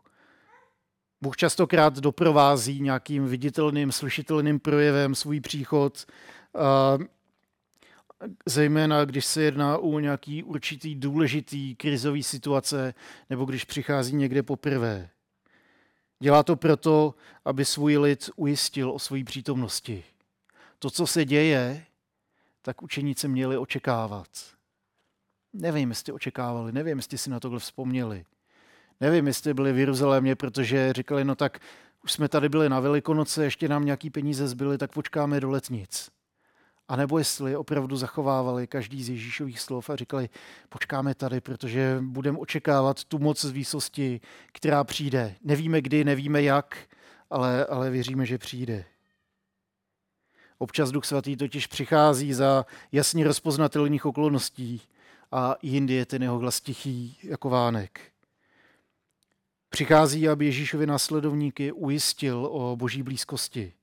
Bůh 1.22 1.38
častokrát 1.38 2.00
doprovází 2.00 2.82
nějakým 2.82 3.26
viditelným, 3.28 3.92
slyšitelným 3.92 4.60
projevem 4.60 5.16
svůj 5.16 5.40
příchod, 5.40 6.06
zejména 8.46 9.06
když 9.06 9.26
se 9.26 9.42
jedná 9.42 9.78
o 9.78 10.00
nějaký 10.00 10.44
určitý 10.44 10.96
důležitý 10.96 11.76
krizový 11.76 12.24
situace 12.24 12.94
nebo 13.30 13.46
když 13.46 13.66
přichází 13.66 14.16
někde 14.16 14.44
poprvé. 14.44 15.10
Dělá 16.20 16.44
to 16.44 16.56
proto, 16.56 17.16
aby 17.46 17.66
svůj 17.66 17.98
lid 17.98 18.30
ujistil 18.36 18.92
o 18.92 19.00
své 19.00 19.24
přítomnosti. 19.24 20.04
To, 20.80 20.90
co 20.90 21.08
se 21.08 21.26
děje, 21.26 21.86
tak 22.62 22.82
učeníci 22.82 23.28
měli 23.28 23.58
očekávat. 23.58 24.28
Nevím, 25.53 25.89
jestli 25.89 26.13
očekávali, 26.13 26.72
nevím, 26.72 26.98
jestli 26.98 27.18
si 27.18 27.29
na 27.29 27.39
tohle 27.39 27.60
vzpomněli. 27.60 28.25
Nevím, 29.01 29.27
jestli 29.27 29.53
byli 29.53 29.74
v 29.74 29.77
Jeruzalémě, 29.77 30.36
protože 30.36 30.94
říkali, 30.94 31.25
no 31.25 31.36
tak 31.36 31.60
už 32.03 32.12
jsme 32.12 32.29
tady 32.29 32.50
byli 32.50 32.70
na 32.70 32.79
Velikonoce, 32.79 33.44
ještě 33.44 33.68
nám 33.68 33.86
nějaký 33.86 34.10
peníze 34.10 34.48
zbyly, 34.48 34.77
tak 34.77 34.91
počkáme 34.91 35.39
do 35.39 35.50
letnic. 35.50 36.12
A 36.88 36.96
nebo 36.96 37.18
jestli 37.18 37.56
opravdu 37.56 37.96
zachovávali 37.96 38.68
každý 38.68 39.03
z 39.03 39.10
Ježíšových 39.10 39.60
slov 39.60 39.89
a 39.89 39.96
říkali, 39.96 40.29
počkáme 40.70 41.15
tady, 41.15 41.41
protože 41.41 41.98
budeme 42.01 42.38
očekávat 42.38 43.03
tu 43.03 43.20
moc 43.20 43.41
z 43.46 43.50
výsosti, 43.50 44.22
která 44.51 44.84
přijde. 44.84 45.36
Nevíme 45.44 45.82
kdy, 45.82 46.03
nevíme 46.03 46.41
jak, 46.41 46.77
ale, 47.29 47.65
ale 47.65 47.89
věříme, 47.89 48.25
že 48.25 48.38
přijde. 48.38 48.86
Občas 50.58 50.91
Duch 50.91 51.06
Svatý 51.06 51.36
totiž 51.38 51.68
přichází 51.68 52.34
za 52.34 52.65
jasně 52.91 53.24
rozpoznatelných 53.24 54.06
okolností 54.06 54.82
a 55.31 55.55
jindy 55.62 55.93
je 55.93 56.05
ten 56.05 56.24
jeho 56.24 56.39
hlas 56.39 56.62
tichý 56.62 57.17
jako 57.24 57.50
vánek. 57.50 58.01
Přichází, 59.69 60.29
aby 60.29 60.45
Ježíšovi 60.45 60.88
následovníky 60.88 61.71
ujistil 61.71 62.45
o 62.51 62.75
boží 62.75 63.03
blízkosti. 63.03 63.74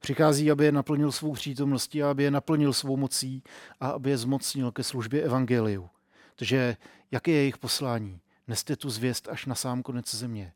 Přichází, 0.00 0.50
aby 0.50 0.64
je 0.64 0.72
naplnil 0.72 1.12
svou 1.12 1.32
přítomností, 1.32 2.02
aby 2.02 2.22
je 2.22 2.30
naplnil 2.30 2.72
svou 2.72 2.96
mocí 2.96 3.42
a 3.80 3.90
aby 3.90 4.10
je 4.10 4.18
zmocnil 4.18 4.72
ke 4.72 4.82
službě 4.82 5.22
evangeliu. 5.22 5.90
Takže 6.36 6.76
jaké 7.10 7.30
je 7.30 7.36
jejich 7.36 7.58
poslání? 7.58 8.20
Neste 8.48 8.76
tu 8.76 8.90
zvěst 8.90 9.28
až 9.28 9.46
na 9.46 9.54
sám 9.54 9.82
konec 9.82 10.14
země. 10.14 10.52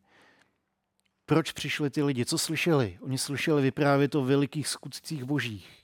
Proč 1.26 1.52
přišli 1.52 1.90
ty 1.90 2.02
lidi? 2.02 2.24
Co 2.24 2.38
slyšeli? 2.38 2.98
Oni 3.00 3.18
slyšeli 3.18 3.62
vyprávět 3.62 4.14
o 4.14 4.24
velikých 4.24 4.68
skutcích 4.68 5.24
božích. 5.24 5.83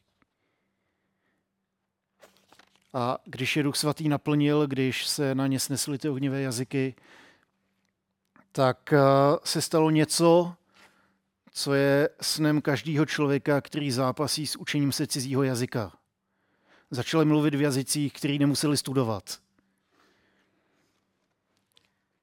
A 2.93 3.19
když 3.25 3.57
je 3.57 3.63
Duch 3.63 3.77
Svatý 3.77 4.09
naplnil, 4.09 4.67
když 4.67 5.07
se 5.07 5.35
na 5.35 5.47
ně 5.47 5.61
snesly 5.61 5.99
ty 5.99 6.09
ohnivé 6.09 6.41
jazyky, 6.41 6.95
tak 8.53 8.93
eh, 8.93 8.99
se 9.45 9.63
stalo 9.63 9.91
něco, 9.91 10.55
co 11.53 11.75
je 11.75 12.09
snem 12.21 12.63
každého 12.63 13.07
člověka, 13.07 13.61
který 13.61 13.91
zápasí 13.91 14.47
s 14.47 14.57
učením 14.57 14.93
se 14.93 15.07
cizího 15.07 15.43
jazyka. 15.43 15.93
Začali 16.91 17.25
mluvit 17.25 17.55
v 17.55 17.61
jazycích, 17.61 18.13
který 18.13 18.39
nemuseli 18.39 18.77
studovat. 18.77 19.39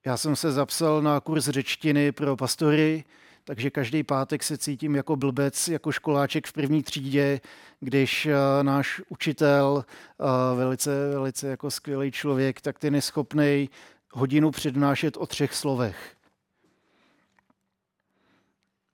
Já 0.05 0.17
jsem 0.17 0.35
se 0.35 0.51
zapsal 0.51 1.01
na 1.01 1.19
kurz 1.19 1.45
řečtiny 1.45 2.11
pro 2.11 2.37
pastory, 2.37 3.03
takže 3.47 3.69
každý 3.69 4.03
pátek 4.03 4.43
se 4.43 4.57
cítím 4.57 4.95
jako 4.95 5.15
blbec, 5.15 5.67
jako 5.67 5.91
školáček 5.91 6.47
v 6.47 6.53
první 6.53 6.83
třídě, 6.83 7.41
když 7.79 8.25
uh, 8.25 8.31
náš 8.61 9.01
učitel, 9.09 9.85
uh, 10.17 10.57
velice, 10.57 11.09
velice 11.09 11.47
jako 11.47 11.71
skvělý 11.71 12.11
člověk, 12.11 12.61
tak 12.61 12.79
ten 12.79 12.95
je 12.95 13.01
schopný 13.01 13.69
hodinu 14.11 14.51
přednášet 14.51 15.17
o 15.17 15.25
třech 15.27 15.53
slovech. 15.53 16.15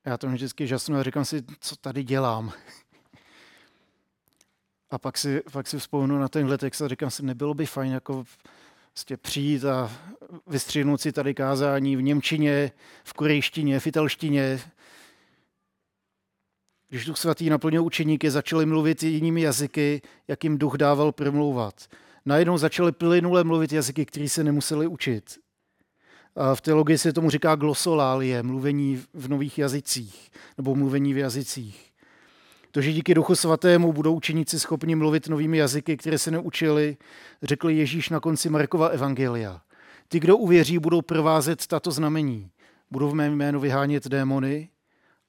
Já 0.05 0.17
to 0.17 0.27
vždycky 0.27 0.67
žasnu 0.67 0.98
a 0.98 1.03
říkám 1.03 1.25
si, 1.25 1.43
co 1.60 1.75
tady 1.75 2.03
dělám. 2.03 2.53
A 4.89 4.98
pak 4.98 5.17
si, 5.17 5.41
pak 5.51 5.67
si 5.67 5.79
vzpomenu 5.79 6.19
na 6.19 6.27
tenhle 6.27 6.57
text 6.57 6.81
a 6.81 6.88
říkám 6.88 7.12
si, 7.12 7.25
nebylo 7.25 7.53
by 7.53 7.65
fajn 7.65 7.91
jako 7.91 8.24
vlastně 8.95 9.17
přijít 9.17 9.65
a 9.65 9.91
vystřihnout 10.47 11.01
si 11.01 11.12
tady 11.12 11.33
kázání 11.33 11.95
v 11.95 12.01
Němčině, 12.01 12.71
v 13.03 13.13
korejštině, 13.13 13.79
v 13.79 13.88
italštině. 13.88 14.59
Když 16.89 17.05
Duch 17.05 17.17
Svatý 17.17 17.50
naplnil 17.50 17.83
učeníky, 17.85 18.31
začali 18.31 18.65
mluvit 18.65 19.03
jinými 19.03 19.41
jazyky, 19.41 20.01
jak 20.27 20.43
jim 20.43 20.57
duch 20.57 20.75
dával 20.77 21.12
promlouvat. 21.12 21.88
Najednou 22.25 22.57
začali 22.57 22.91
plynule 22.91 23.43
mluvit 23.43 23.73
jazyky, 23.73 24.05
které 24.05 24.29
se 24.29 24.43
nemuseli 24.43 24.88
učit. 24.88 25.39
A 26.35 26.55
v 26.55 26.62
teologii 26.62 26.97
se 26.97 27.13
tomu 27.13 27.29
říká 27.29 27.55
glosolálie, 27.55 28.43
mluvení 28.43 29.03
v 29.13 29.29
nových 29.29 29.57
jazycích, 29.57 30.31
nebo 30.57 30.75
mluvení 30.75 31.13
v 31.13 31.17
jazycích. 31.17 31.92
To, 32.74 32.82
že 32.82 32.94
díky 32.94 33.13
Duchu 33.13 33.36
Svatému 33.36 33.94
budou 33.94 34.15
učeníci 34.15 34.60
schopni 34.60 34.96
mluvit 34.96 35.27
novými 35.27 35.58
jazyky, 35.58 35.98
které 35.98 36.18
se 36.18 36.32
neučili, 36.32 36.98
řekl 37.44 37.70
Ježíš 37.70 38.10
na 38.10 38.20
konci 38.20 38.50
Markova 38.50 38.88
evangelia. 38.88 39.62
Ty, 40.08 40.20
kdo 40.20 40.38
uvěří, 40.38 40.80
budou 40.80 41.01
provázet 41.01 41.68
tato 41.68 41.92
znamení. 41.92 42.51
Budou 42.92 43.10
v 43.10 43.13
mém 43.13 43.34
jménu 43.34 43.60
vyhánět 43.60 44.08
démony 44.08 44.70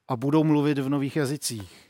a 0.07 0.15
budou 0.15 0.43
mluvit 0.43 0.79
v 0.79 0.89
nových 0.89 1.15
jazycích. 1.15 1.89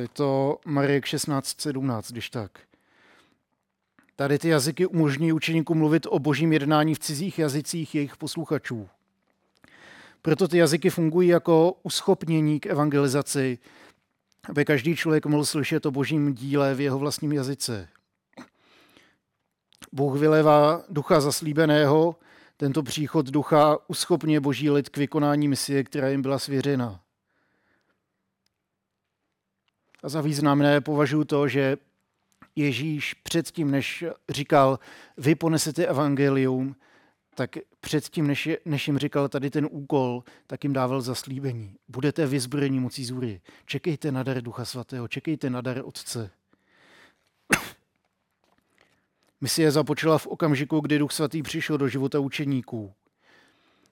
Je 0.00 0.08
to 0.08 0.58
Marek 0.66 1.04
16.17, 1.04 2.12
když 2.12 2.30
tak. 2.30 2.58
Tady 4.16 4.38
ty 4.38 4.48
jazyky 4.48 4.86
umožní 4.86 5.32
učeníkům 5.32 5.78
mluvit 5.78 6.06
o 6.10 6.18
božím 6.18 6.52
jednání 6.52 6.94
v 6.94 6.98
cizích 6.98 7.38
jazycích 7.38 7.94
jejich 7.94 8.16
posluchačů. 8.16 8.88
Proto 10.22 10.48
ty 10.48 10.58
jazyky 10.58 10.90
fungují 10.90 11.28
jako 11.28 11.72
uschopnění 11.82 12.60
k 12.60 12.66
evangelizaci, 12.66 13.58
aby 14.48 14.64
každý 14.64 14.96
člověk 14.96 15.26
mohl 15.26 15.44
slyšet 15.44 15.86
o 15.86 15.90
božím 15.90 16.34
díle 16.34 16.74
v 16.74 16.80
jeho 16.80 16.98
vlastním 16.98 17.32
jazyce. 17.32 17.88
Bůh 19.92 20.18
vylevá 20.18 20.84
ducha 20.88 21.20
zaslíbeného, 21.20 22.16
tento 22.56 22.82
příchod 22.82 23.26
ducha 23.26 23.78
uschopně 23.88 24.40
boží 24.40 24.70
lid 24.70 24.88
k 24.88 24.96
vykonání 24.96 25.48
misie, 25.48 25.84
která 25.84 26.08
jim 26.08 26.22
byla 26.22 26.38
svěřena. 26.38 27.00
A 30.02 30.08
za 30.08 30.20
významné 30.20 30.80
považuji 30.80 31.24
to, 31.24 31.48
že 31.48 31.76
Ježíš 32.56 33.14
předtím, 33.14 33.70
než 33.70 34.04
říkal, 34.28 34.78
vy 35.16 35.34
ponesete 35.34 35.86
evangelium, 35.86 36.76
tak 37.38 37.56
předtím, 37.80 38.26
než, 38.26 38.48
než 38.64 38.86
jim 38.86 38.98
říkal 38.98 39.28
tady 39.28 39.50
ten 39.50 39.68
úkol, 39.70 40.24
tak 40.46 40.64
jim 40.64 40.72
dával 40.72 41.00
zaslíbení. 41.00 41.74
Budete 41.88 42.26
vyzbrojení 42.26 42.80
mocí 42.80 43.04
zůry. 43.04 43.40
Čekejte 43.66 44.12
na 44.12 44.22
dar 44.22 44.42
Ducha 44.42 44.64
Svatého, 44.64 45.08
čekejte 45.08 45.50
na 45.50 45.60
dar 45.60 45.82
Otce. 45.84 46.30
Misie 49.40 49.70
započala 49.70 50.18
v 50.18 50.26
okamžiku, 50.26 50.80
kdy 50.80 50.98
Duch 50.98 51.12
Svatý 51.12 51.42
přišel 51.42 51.78
do 51.78 51.88
života 51.88 52.18
učeníků. 52.18 52.92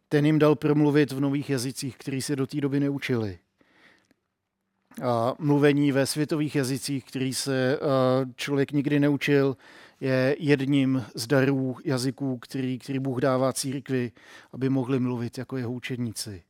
Ten 0.09 0.27
jim 0.27 0.39
dal 0.39 0.55
promluvit 0.55 1.13
v 1.13 1.21
nových 1.21 1.51
jazycích, 1.51 1.97
který 1.97 2.23
se 2.23 2.37
do 2.37 2.47
té 2.47 2.61
doby 2.61 2.81
neučili. 2.81 3.39
A 5.03 5.35
mluvení 5.39 5.93
ve 5.93 6.07
světových 6.07 6.55
jazycích, 6.57 7.05
který 7.05 7.35
se 7.35 7.79
člověk 8.37 8.73
nikdy 8.73 9.01
neučil, 9.01 9.57
je 10.01 10.37
jedním 10.39 11.05
z 11.15 11.27
darů 11.27 11.77
jazyků, 11.85 12.39
který, 12.39 12.79
který 12.79 12.99
Bůh 12.99 13.21
dává 13.21 13.53
církvi, 13.53 14.13
aby 14.53 14.69
mohli 14.69 14.99
mluvit 14.99 15.39
jako 15.39 15.57
jeho 15.57 15.73
učedníci. 15.73 16.43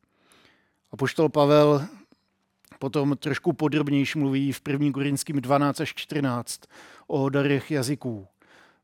A 0.91 0.97
poštol 0.97 1.29
Pavel 1.29 1.87
potom 2.79 3.17
trošku 3.17 3.53
podrobnější 3.53 4.19
mluví 4.19 4.53
v 4.53 4.61
1. 4.69 4.93
Korinským 4.93 5.41
12 5.41 5.81
až 5.81 5.95
14 5.95 6.61
o 7.07 7.29
darech 7.29 7.71
jazyků. 7.71 8.27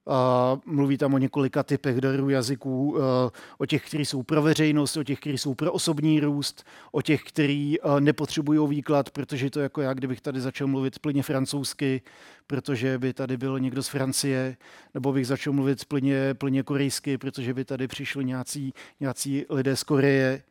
A 0.06 0.58
mluví 0.66 0.98
tam 0.98 1.14
o 1.14 1.18
několika 1.18 1.62
typech 1.62 2.00
darů 2.00 2.30
jazyků, 2.30 2.96
eh, 2.98 3.30
o 3.58 3.66
těch, 3.66 3.86
kteří 3.86 4.04
jsou 4.04 4.22
pro 4.22 4.42
veřejnost, 4.42 4.96
o 4.96 5.04
těch, 5.04 5.20
kteří 5.20 5.38
jsou 5.38 5.54
pro 5.54 5.72
osobní 5.72 6.20
růst, 6.20 6.64
o 6.92 7.02
těch, 7.02 7.22
kteří 7.22 7.78
eh, 7.80 8.00
nepotřebují 8.00 8.68
výklad, 8.68 9.10
protože 9.10 9.50
to 9.50 9.60
jako 9.60 9.80
já, 9.80 9.94
kdybych 9.94 10.20
tady 10.20 10.40
začal 10.40 10.66
mluvit 10.68 10.98
plně 10.98 11.22
francouzsky, 11.22 12.02
protože 12.46 12.98
by 12.98 13.12
tady 13.12 13.36
byl 13.36 13.60
někdo 13.60 13.82
z 13.82 13.88
Francie, 13.88 14.56
nebo 14.94 15.12
bych 15.12 15.26
začal 15.26 15.52
mluvit 15.52 15.84
plně, 15.84 16.34
plně 16.34 16.62
korejsky, 16.62 17.18
protože 17.18 17.54
by 17.54 17.64
tady 17.64 17.88
přišli 17.88 18.24
nějací, 18.24 18.74
nějací 19.00 19.44
lidé 19.50 19.76
z 19.76 19.82
Koreje. 19.82 20.42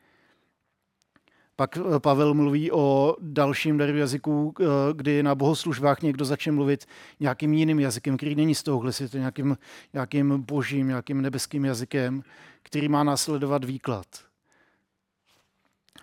Pak 1.56 1.78
eh, 1.78 2.00
Pavel 2.00 2.34
mluví 2.34 2.72
o 2.72 3.16
dalším 3.22 3.78
daru 3.78 3.98
jazyku, 3.98 4.54
eh, 4.60 4.64
kdy 4.94 5.24
na 5.24 5.36
bohoslužbách 5.36 6.02
někdo 6.02 6.26
začne 6.26 6.52
mluvit 6.52 6.86
nějakým 7.20 7.54
jiným 7.54 7.80
jazykem, 7.80 8.18
který 8.18 8.36
není 8.36 8.56
z 8.56 8.64
tohohle 8.64 8.94
světa, 8.94 9.18
nějakým, 9.18 9.58
nějakým 9.94 10.42
božím, 10.42 10.88
nějakým 10.88 11.22
nebeským 11.22 11.66
jazykem, 11.66 12.24
který 12.64 12.90
má 12.90 13.04
následovat 13.04 13.64
výklad. 13.64 14.06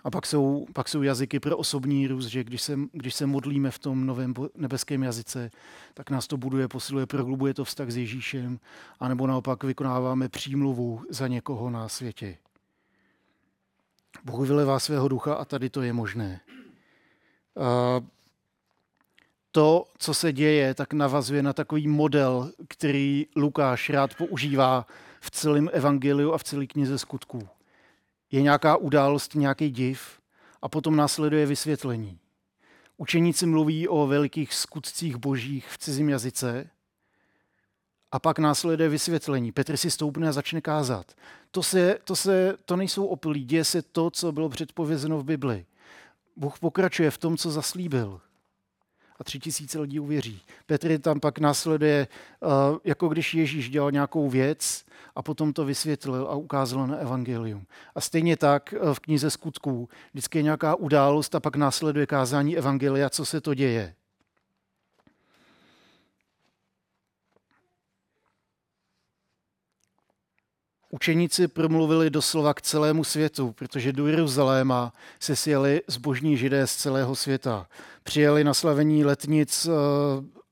A 0.03 0.11
pak 0.11 0.25
jsou, 0.25 0.65
pak 0.73 0.89
jsou 0.89 1.01
jazyky 1.01 1.39
pro 1.39 1.57
osobní 1.57 2.07
růst, 2.07 2.27
že 2.27 2.43
když 2.43 2.61
se, 2.61 2.79
když 2.91 3.15
se 3.15 3.25
modlíme 3.25 3.71
v 3.71 3.79
tom 3.79 4.05
novém 4.05 4.33
nebeském 4.55 5.03
jazyce, 5.03 5.49
tak 5.93 6.09
nás 6.09 6.27
to 6.27 6.37
buduje, 6.37 6.67
posiluje, 6.67 7.05
prohlubuje 7.05 7.53
to 7.53 7.65
vztah 7.65 7.89
s 7.89 7.97
Ježíšem, 7.97 8.59
anebo 8.99 9.27
naopak 9.27 9.63
vykonáváme 9.63 10.29
přímluvu 10.29 11.01
za 11.09 11.27
někoho 11.27 11.69
na 11.69 11.89
světě. 11.89 12.37
Bůh 14.23 14.47
vylevá 14.47 14.79
svého 14.79 15.07
ducha 15.07 15.33
a 15.33 15.45
tady 15.45 15.69
to 15.69 15.81
je 15.81 15.93
možné. 15.93 16.41
To, 19.51 19.85
co 19.97 20.13
se 20.13 20.33
děje, 20.33 20.73
tak 20.73 20.93
navazuje 20.93 21.43
na 21.43 21.53
takový 21.53 21.87
model, 21.87 22.51
který 22.67 23.27
Lukáš 23.35 23.89
rád 23.89 24.15
používá 24.15 24.87
v 25.21 25.31
celém 25.31 25.69
evangeliu 25.73 26.33
a 26.33 26.37
v 26.37 26.43
celé 26.43 26.67
knize 26.67 26.99
skutků. 26.99 27.47
Je 28.31 28.41
nějaká 28.41 28.75
událost, 28.77 29.35
nějaký 29.35 29.69
div 29.69 30.19
a 30.61 30.69
potom 30.69 30.95
následuje 30.95 31.45
vysvětlení. 31.45 32.19
Učeníci 32.97 33.45
mluví 33.45 33.87
o 33.87 34.07
velikých 34.07 34.53
skutcích 34.53 35.15
božích 35.15 35.67
v 35.69 35.77
cizím 35.77 36.09
jazyce 36.09 36.69
a 38.11 38.19
pak 38.19 38.39
následuje 38.39 38.89
vysvětlení. 38.89 39.51
Petr 39.51 39.77
si 39.77 39.91
stoupne 39.91 40.29
a 40.29 40.31
začne 40.31 40.61
kázat. 40.61 41.11
To, 41.51 41.63
se, 41.63 41.97
to, 42.03 42.15
se, 42.15 42.57
to 42.65 42.75
nejsou 42.75 43.05
opilí, 43.05 43.43
děje 43.43 43.63
se 43.65 43.81
to, 43.81 44.11
co 44.11 44.31
bylo 44.31 44.49
předpovězeno 44.49 45.17
v 45.17 45.23
Bibli. 45.23 45.65
Bůh 46.35 46.59
pokračuje 46.59 47.11
v 47.11 47.17
tom, 47.17 47.37
co 47.37 47.51
zaslíbil. 47.51 48.21
A 49.19 49.23
tři 49.23 49.39
tisíce 49.39 49.79
lidí 49.79 49.99
uvěří. 49.99 50.41
Petr 50.65 50.97
tam 50.99 51.19
pak 51.19 51.39
následuje, 51.39 52.07
eh, 52.07 52.47
jako 52.83 53.07
když 53.07 53.33
Ježíš 53.33 53.69
dělal 53.69 53.91
nějakou 53.91 54.29
věc 54.29 54.85
a 55.15 55.21
potom 55.21 55.53
to 55.53 55.65
vysvětlil 55.65 56.27
a 56.29 56.35
ukázal 56.35 56.87
na 56.87 56.95
evangelium. 56.95 57.65
A 57.95 58.01
stejně 58.01 58.37
tak 58.37 58.73
eh, 58.73 58.93
v 58.93 58.99
knize 58.99 59.29
skutků 59.29 59.89
vždycky 60.11 60.39
je 60.39 60.43
nějaká 60.43 60.75
událost 60.75 61.35
a 61.35 61.39
pak 61.39 61.55
následuje 61.55 62.05
kázání 62.05 62.57
evangelia, 62.57 63.09
co 63.09 63.25
se 63.25 63.41
to 63.41 63.53
děje. 63.53 63.95
Učeníci 70.91 71.47
promluvili 71.47 72.09
doslova 72.09 72.53
k 72.53 72.61
celému 72.61 73.03
světu, 73.03 73.51
protože 73.51 73.93
do 73.93 74.07
Jeruzaléma 74.07 74.93
se 75.19 75.35
sjeli 75.35 75.81
zbožní 75.87 76.37
židé 76.37 76.67
z 76.67 76.75
celého 76.75 77.15
světa. 77.15 77.67
Přijeli 78.03 78.43
na 78.43 78.53
slavení 78.53 79.05
letnic 79.05 79.67
eh, 79.67 79.71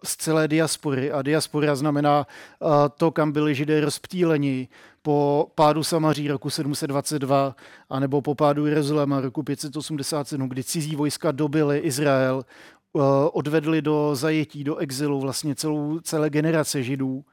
z 0.03 0.15
celé 0.15 0.47
diaspory 0.47 1.11
a 1.11 1.21
diaspora 1.21 1.75
znamená 1.75 2.27
eh, 2.27 2.65
to, 2.97 3.11
kam 3.11 3.31
byli 3.31 3.55
židé 3.55 3.81
rozptýleni 3.81 4.67
po 5.01 5.51
pádu 5.55 5.83
Samaří 5.83 6.27
roku 6.27 6.49
722 6.49 7.55
anebo 7.89 8.21
po 8.21 8.35
pádu 8.35 8.65
Jeruzaléma 8.65 9.21
roku 9.21 9.43
587, 9.43 10.49
kdy 10.49 10.63
cizí 10.63 10.95
vojska 10.95 11.31
dobily 11.31 11.79
Izrael, 11.79 12.45
eh, 12.45 12.99
odvedli 13.31 13.81
do 13.81 14.15
zajetí, 14.15 14.63
do 14.63 14.77
exilu 14.77 15.19
vlastně 15.19 15.55
celou, 15.55 15.99
celé 15.99 16.29
generace 16.29 16.83
židů 16.83 17.23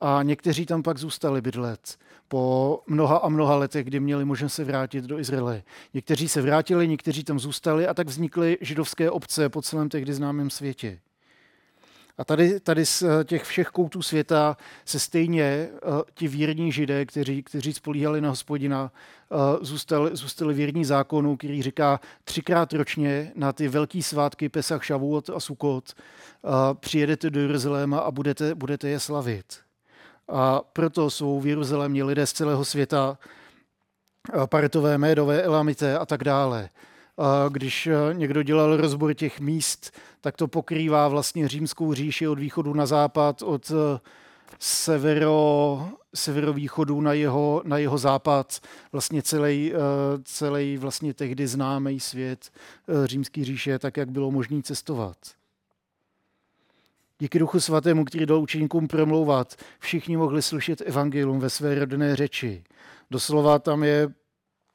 a 0.00 0.22
někteří 0.22 0.66
tam 0.66 0.82
pak 0.82 0.98
zůstali 0.98 1.40
bydlet 1.40 1.98
po 2.28 2.82
mnoha 2.86 3.16
a 3.16 3.28
mnoha 3.28 3.56
letech, 3.56 3.86
kdy 3.86 4.00
měli 4.00 4.24
možnost 4.24 4.54
se 4.54 4.64
vrátit 4.64 5.04
do 5.04 5.18
Izraele. 5.18 5.62
Někteří 5.94 6.28
se 6.28 6.42
vrátili, 6.42 6.88
někteří 6.88 7.24
tam 7.24 7.38
zůstali 7.38 7.86
a 7.86 7.94
tak 7.94 8.06
vznikly 8.06 8.58
židovské 8.60 9.10
obce 9.10 9.48
po 9.48 9.62
celém 9.62 9.88
tehdy 9.88 10.14
známém 10.14 10.50
světě. 10.50 10.98
A 12.18 12.24
tady, 12.24 12.60
tady 12.60 12.86
z 12.86 13.02
eh, 13.02 13.24
těch 13.24 13.44
všech 13.44 13.68
koutů 13.68 14.02
světa 14.02 14.56
se 14.84 14.98
stejně 14.98 15.68
uh, 15.86 16.02
ti 16.14 16.28
věrní 16.28 16.72
židé, 16.72 17.06
kteří, 17.06 17.42
kteří 17.42 17.72
spolíhali 17.72 18.20
na 18.20 18.28
hospodina, 18.28 18.92
uh, 19.30 19.38
zůstali, 19.64 20.10
zůstali 20.12 20.54
věrní 20.54 20.84
zákonu, 20.84 21.36
který 21.36 21.62
říká 21.62 22.00
třikrát 22.24 22.72
ročně 22.72 23.32
na 23.34 23.52
ty 23.52 23.68
velké 23.68 24.02
svátky 24.02 24.48
Pesach, 24.48 24.84
Šavuot 24.84 25.30
a 25.30 25.40
Sukot 25.40 25.92
uh, 26.42 26.50
přijedete 26.74 27.30
do 27.30 27.40
Jeruzaléma 27.40 27.98
a 27.98 28.10
budete, 28.10 28.54
budete 28.54 28.88
je 28.88 29.00
slavit. 29.00 29.71
A 30.28 30.60
proto 30.72 31.10
jsou 31.10 31.40
v 31.40 31.46
Jeruzalémě 31.46 32.04
lidé 32.04 32.26
z 32.26 32.32
celého 32.32 32.64
světa, 32.64 33.18
Paretové, 34.46 34.98
Médové, 34.98 35.42
Elamité 35.42 35.98
a 35.98 36.06
tak 36.06 36.24
dále. 36.24 36.68
Když 37.48 37.88
někdo 38.12 38.42
dělal 38.42 38.76
rozbor 38.76 39.14
těch 39.14 39.40
míst, 39.40 39.90
tak 40.20 40.36
to 40.36 40.48
pokrývá 40.48 41.08
vlastně 41.08 41.48
římskou 41.48 41.94
říši 41.94 42.28
od 42.28 42.38
východu 42.38 42.74
na 42.74 42.86
západ, 42.86 43.42
od 43.42 43.72
severo, 44.58 45.88
severovýchodu 46.14 47.00
na 47.00 47.12
jeho, 47.12 47.62
na 47.64 47.78
jeho 47.78 47.98
západ, 47.98 48.60
vlastně 48.92 49.22
celý, 49.22 49.72
celý 50.24 50.76
vlastně 50.76 51.14
tehdy 51.14 51.46
známý 51.46 52.00
svět 52.00 52.50
římský 53.04 53.44
říše, 53.44 53.78
tak 53.78 53.96
jak 53.96 54.10
bylo 54.10 54.30
možné 54.30 54.62
cestovat. 54.62 55.16
Díky 57.22 57.38
Duchu 57.38 57.60
Svatému, 57.60 58.04
který 58.04 58.26
dal 58.26 58.38
učeníkům 58.38 58.88
promlouvat, 58.88 59.56
všichni 59.78 60.16
mohli 60.16 60.42
slyšet 60.42 60.80
evangelium 60.80 61.40
ve 61.40 61.50
své 61.50 61.74
rodné 61.74 62.16
řeči. 62.16 62.64
Doslova 63.10 63.58
tam 63.58 63.84
je 63.84 64.08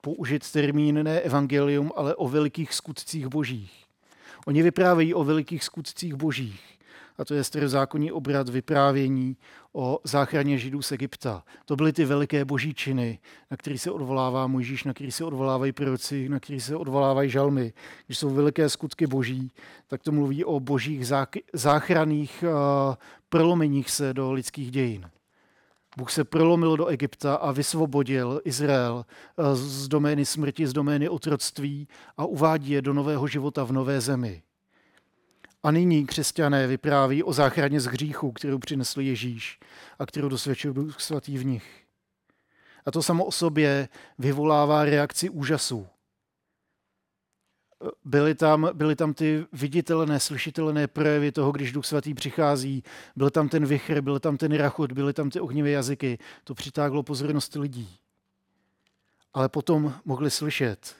použit 0.01 0.51
termín 0.51 1.03
ne 1.03 1.19
evangelium, 1.19 1.91
ale 1.95 2.15
o 2.15 2.27
velikých 2.27 2.73
skutcích 2.73 3.27
božích. 3.27 3.85
Oni 4.45 4.63
vyprávějí 4.63 5.13
o 5.13 5.23
velikých 5.23 5.63
skutcích 5.63 6.13
božích. 6.13 6.76
A 7.17 7.25
to 7.25 7.33
je 7.33 7.43
starozákonní 7.43 8.11
obrat 8.11 8.49
vyprávění 8.49 9.37
o 9.73 9.99
záchraně 10.03 10.57
Židů 10.57 10.81
z 10.81 10.91
Egypta. 10.91 11.43
To 11.65 11.75
byly 11.75 11.93
ty 11.93 12.05
veliké 12.05 12.45
boží 12.45 12.73
činy, 12.73 13.19
na 13.51 13.57
který 13.57 13.77
se 13.77 13.91
odvolává 13.91 14.47
Mojžíš, 14.47 14.83
na 14.83 14.93
který 14.93 15.11
se 15.11 15.25
odvolávají 15.25 15.71
proroci, 15.71 16.29
na 16.29 16.39
který 16.39 16.59
se 16.59 16.75
odvolávají 16.75 17.29
žalmy. 17.29 17.73
Když 18.05 18.17
jsou 18.17 18.29
veliké 18.29 18.69
skutky 18.69 19.07
boží, 19.07 19.51
tak 19.87 20.03
to 20.03 20.11
mluví 20.11 20.45
o 20.45 20.59
božích 20.59 21.07
záchranných 21.53 22.43
uh, 22.47 22.95
prolomeních 23.29 23.89
se 23.89 24.13
do 24.13 24.31
lidských 24.31 24.71
dějin. 24.71 25.09
Bůh 25.97 26.11
se 26.11 26.23
prolomil 26.23 26.77
do 26.77 26.85
Egypta 26.85 27.35
a 27.35 27.51
vysvobodil 27.51 28.41
Izrael 28.43 29.05
eh, 29.37 29.55
z 29.55 29.87
domény 29.87 30.25
smrti, 30.25 30.67
z 30.67 30.73
domény 30.73 31.09
otroctví 31.09 31.87
a 32.17 32.25
uvádí 32.25 32.71
je 32.71 32.81
do 32.81 32.93
nového 32.93 33.27
života 33.27 33.63
v 33.63 33.71
nové 33.71 34.01
zemi. 34.01 34.41
A 35.63 35.71
nyní 35.71 36.05
křesťané 36.05 36.67
vypráví 36.67 37.23
o 37.23 37.33
záchraně 37.33 37.79
z 37.79 37.85
hříchu, 37.85 38.31
kterou 38.31 38.59
přinesl 38.59 39.01
Ježíš 39.01 39.59
a 39.99 40.05
kterou 40.05 40.29
dosvědčil 40.29 40.73
Duch 40.73 41.01
Svatý 41.01 41.37
v 41.37 41.45
nich. 41.45 41.83
A 42.85 42.91
to 42.91 43.03
samo 43.03 43.25
o 43.25 43.31
sobě 43.31 43.89
vyvolává 44.17 44.85
reakci 44.85 45.29
úžasu 45.29 45.87
byly 48.05 48.35
tam, 48.35 48.69
byly 48.73 48.95
tam 48.95 49.13
ty 49.13 49.45
viditelné, 49.53 50.19
slyšitelné 50.19 50.87
projevy 50.87 51.31
toho, 51.31 51.51
když 51.51 51.71
Duch 51.71 51.85
Svatý 51.85 52.13
přichází, 52.13 52.83
byl 53.15 53.29
tam 53.29 53.49
ten 53.49 53.65
vichr, 53.65 54.01
byl 54.01 54.19
tam 54.19 54.37
ten 54.37 54.53
rachot, 54.53 54.91
byly 54.91 55.13
tam 55.13 55.29
ty 55.29 55.39
ohnivé 55.39 55.69
jazyky. 55.69 56.17
To 56.43 56.53
přitáhlo 56.53 57.03
pozornost 57.03 57.55
lidí. 57.55 57.97
Ale 59.33 59.49
potom 59.49 59.93
mohli 60.05 60.31
slyšet. 60.31 60.95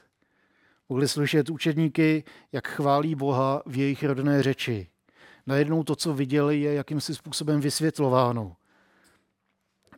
Mohli 0.88 1.08
slyšet 1.08 1.50
učedníky, 1.50 2.24
jak 2.52 2.68
chválí 2.68 3.14
Boha 3.14 3.62
v 3.66 3.76
jejich 3.76 4.04
rodné 4.04 4.42
řeči. 4.42 4.88
Najednou 5.46 5.84
to, 5.84 5.96
co 5.96 6.14
viděli, 6.14 6.60
je 6.60 6.74
jakýmsi 6.74 7.14
způsobem 7.14 7.60
vysvětlováno. 7.60 8.56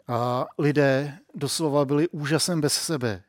A 0.09 0.47
lidé 0.59 1.19
doslova 1.35 1.85
byli 1.85 2.09
úžasem 2.09 2.61
bez 2.61 2.73
sebe 2.73 3.23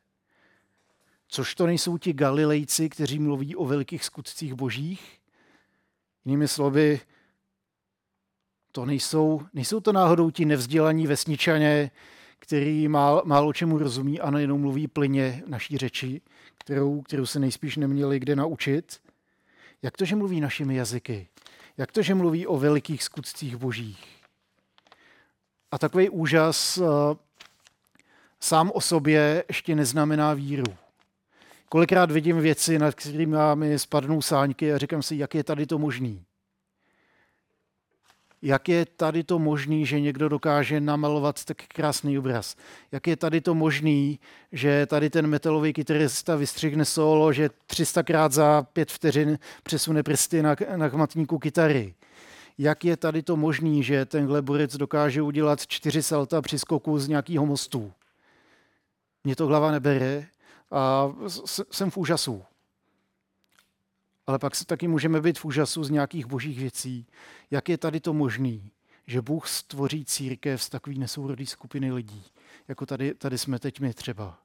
Což 1.34 1.54
to 1.54 1.66
nejsou 1.66 1.98
ti 1.98 2.12
Galilejci, 2.12 2.88
kteří 2.88 3.18
mluví 3.18 3.56
o 3.56 3.64
velikých 3.64 4.04
skutcích 4.04 4.54
božích? 4.54 5.18
Jinými 6.24 6.48
slovy, 6.48 7.00
to 8.72 8.86
nejsou, 8.86 9.40
nejsou 9.52 9.80
to 9.80 9.92
náhodou 9.92 10.30
ti 10.30 10.44
nevzdělaní 10.44 11.06
vesničané, 11.06 11.90
který 12.38 12.88
málo, 12.88 13.22
málo 13.24 13.52
čemu 13.52 13.78
rozumí 13.78 14.20
a 14.20 14.30
nejenom 14.30 14.60
mluví 14.60 14.88
plyně 14.88 15.42
naší 15.46 15.78
řeči, 15.78 16.20
kterou, 16.62 17.02
kterou 17.02 17.26
se 17.26 17.38
nejspíš 17.38 17.76
neměli 17.76 18.18
kde 18.18 18.36
naučit. 18.36 19.00
Jak 19.82 19.96
to, 19.96 20.04
že 20.04 20.16
mluví 20.16 20.40
našimi 20.40 20.76
jazyky? 20.76 21.28
Jak 21.76 21.92
to, 21.92 22.02
že 22.02 22.14
mluví 22.14 22.46
o 22.46 22.58
velikých 22.58 23.02
skutcích 23.02 23.56
božích? 23.56 24.22
A 25.70 25.78
takový 25.78 26.08
úžas 26.08 26.78
uh, 26.78 26.86
sám 28.40 28.70
o 28.74 28.80
sobě 28.80 29.44
ještě 29.48 29.74
neznamená 29.74 30.34
víru. 30.34 30.64
Kolikrát 31.68 32.10
vidím 32.10 32.40
věci, 32.40 32.78
nad 32.78 32.94
kterými 32.94 33.36
mi 33.54 33.78
spadnou 33.78 34.22
sáňky 34.22 34.72
a 34.72 34.78
říkám 34.78 35.02
si, 35.02 35.16
jak 35.16 35.34
je 35.34 35.44
tady 35.44 35.66
to 35.66 35.78
možný. 35.78 36.24
Jak 38.42 38.68
je 38.68 38.86
tady 38.86 39.24
to 39.24 39.38
možný, 39.38 39.86
že 39.86 40.00
někdo 40.00 40.28
dokáže 40.28 40.80
namalovat 40.80 41.44
tak 41.44 41.56
krásný 41.68 42.18
obraz? 42.18 42.56
Jak 42.92 43.06
je 43.06 43.16
tady 43.16 43.40
to 43.40 43.54
možný, 43.54 44.18
že 44.52 44.86
tady 44.86 45.10
ten 45.10 45.26
metalový 45.26 45.72
kytarista 45.72 46.36
vystřihne 46.36 46.84
solo, 46.84 47.32
že 47.32 47.50
300krát 47.66 48.30
za 48.30 48.62
pět 48.62 48.92
vteřin 48.92 49.38
přesune 49.62 50.02
prsty 50.02 50.42
na, 50.42 50.56
na 50.76 50.88
chmatníku 50.88 51.38
kytary? 51.38 51.94
Jak 52.58 52.84
je 52.84 52.96
tady 52.96 53.22
to 53.22 53.36
možný, 53.36 53.82
že 53.82 54.04
tenhle 54.04 54.42
borec 54.42 54.76
dokáže 54.76 55.22
udělat 55.22 55.66
čtyři 55.66 56.02
salta 56.02 56.42
při 56.42 56.58
skoku 56.58 56.98
z 56.98 57.08
nějakého 57.08 57.46
mostu? 57.46 57.92
Mě 59.24 59.36
to 59.36 59.46
hlava 59.46 59.70
nebere 59.70 60.26
a 60.70 61.12
jsem 61.70 61.90
v 61.90 61.96
úžasu. 61.96 62.42
Ale 64.26 64.38
pak 64.38 64.56
si 64.56 64.64
taky 64.64 64.88
můžeme 64.88 65.20
být 65.20 65.38
v 65.38 65.44
úžasu 65.44 65.84
z 65.84 65.90
nějakých 65.90 66.26
božích 66.26 66.58
věcí. 66.58 67.06
Jak 67.50 67.68
je 67.68 67.78
tady 67.78 68.00
to 68.00 68.12
možný, 68.12 68.70
že 69.06 69.22
Bůh 69.22 69.48
stvoří 69.48 70.04
církev 70.04 70.62
z 70.62 70.68
takový 70.68 70.98
nesourodý 70.98 71.46
skupiny 71.46 71.92
lidí, 71.92 72.24
jako 72.68 72.86
tady, 72.86 73.14
tady 73.14 73.38
jsme 73.38 73.58
teď 73.58 73.80
my 73.80 73.94
třeba. 73.94 74.38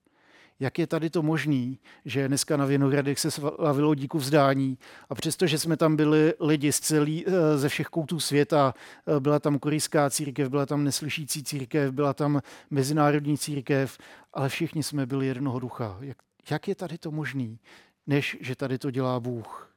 Jak 0.60 0.80
je 0.80 0.88
tady 0.88 1.10
to 1.10 1.22
možný, 1.22 1.80
že 2.06 2.28
dneska 2.28 2.58
na 2.58 2.66
Vinohradech 2.66 3.20
se 3.20 3.32
slavilo 3.32 3.96
díku 3.96 4.18
vzdání 4.18 4.78
a 5.10 5.16
přestože 5.16 5.58
jsme 5.60 5.78
tam 5.78 5.96
byli 5.96 6.34
lidi 6.40 6.72
z 6.72 6.80
celý, 6.80 7.26
eh, 7.28 7.58
ze 7.58 7.70
všech 7.70 7.88
koutů 7.88 8.20
světa, 8.20 8.74
eh, 9.08 9.20
byla 9.20 9.40
tam 9.40 9.60
korejská 9.60 10.10
církev, 10.10 10.50
byla 10.50 10.66
tam 10.66 10.84
neslyšící 10.84 11.44
církev, 11.44 11.92
byla 11.92 12.13
tam 12.13 12.42
mezinárodní 12.70 13.38
církev, 13.38 13.98
ale 14.34 14.50
všichni 14.50 14.84
jsme 14.84 15.06
byli 15.06 15.28
jednoho 15.28 15.60
ducha. 15.60 15.98
Jak, 16.02 16.18
jak 16.52 16.68
je 16.68 16.76
tady 16.76 16.98
to 16.98 17.12
možný, 17.12 17.60
než 18.08 18.38
že 18.41 18.56
tady 18.56 18.78
to 18.78 18.91
dělá 18.91 19.20
Bůh? 19.20 19.74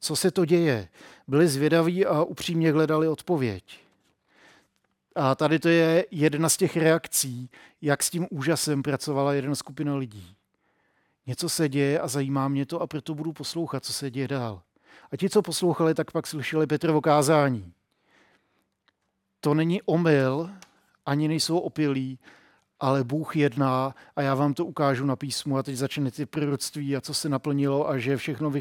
Co 0.00 0.16
se 0.16 0.30
to 0.30 0.44
děje? 0.44 0.88
Byli 1.28 1.48
zvědaví 1.48 2.06
a 2.06 2.22
upřímně 2.22 2.72
hledali 2.72 3.08
odpověď. 3.08 3.80
A 5.14 5.34
tady 5.34 5.58
to 5.58 5.68
je 5.68 6.06
jedna 6.10 6.48
z 6.48 6.56
těch 6.56 6.76
reakcí, 6.76 7.50
jak 7.82 8.02
s 8.02 8.10
tím 8.10 8.26
úžasem 8.30 8.82
pracovala 8.82 9.34
jedna 9.34 9.54
skupina 9.54 9.96
lidí. 9.96 10.36
Něco 11.26 11.48
se 11.48 11.68
děje 11.68 12.00
a 12.00 12.08
zajímá 12.08 12.48
mě 12.48 12.66
to 12.66 12.80
a 12.80 12.86
proto 12.86 13.14
budu 13.14 13.32
poslouchat, 13.32 13.84
co 13.84 13.92
se 13.92 14.10
děje 14.10 14.28
dál. 14.28 14.62
A 15.12 15.16
ti, 15.16 15.30
co 15.30 15.42
poslouchali, 15.42 15.94
tak 15.94 16.10
pak 16.10 16.26
slyšeli 16.26 16.66
Petrovo 16.66 17.00
kázání. 17.00 17.72
To 19.40 19.54
není 19.54 19.82
omyl, 19.82 20.50
ani 21.06 21.28
nejsou 21.28 21.58
opilí, 21.58 22.18
ale 22.82 23.04
Bůh 23.04 23.36
jedná 23.36 23.94
a 24.16 24.22
já 24.22 24.34
vám 24.34 24.54
to 24.54 24.66
ukážu 24.66 25.06
na 25.06 25.16
písmu 25.16 25.58
a 25.58 25.62
teď 25.62 25.76
začne 25.76 26.10
ty 26.10 26.26
proroctví 26.26 26.96
a 26.96 27.00
co 27.00 27.14
se 27.14 27.28
naplnilo 27.28 27.88
a 27.88 27.98
že 27.98 28.16
všechno 28.16 28.52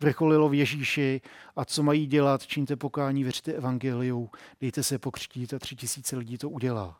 vrcholilo 0.00 0.48
v 0.48 0.54
Ježíši 0.54 1.20
a 1.56 1.64
co 1.64 1.82
mají 1.82 2.06
dělat, 2.06 2.46
čiňte 2.46 2.76
pokání, 2.76 3.22
věřte 3.22 3.52
evangeliu, 3.52 4.30
dejte 4.60 4.82
se 4.82 4.98
pokřtít 4.98 5.54
a 5.54 5.58
tři 5.58 5.76
tisíce 5.76 6.16
lidí 6.16 6.38
to 6.38 6.50
udělá. 6.50 6.98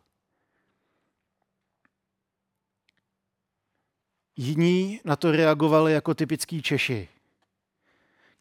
Jiní 4.36 5.00
na 5.04 5.16
to 5.16 5.32
reagovali 5.32 5.92
jako 5.92 6.14
typický 6.14 6.62
Češi. 6.62 7.08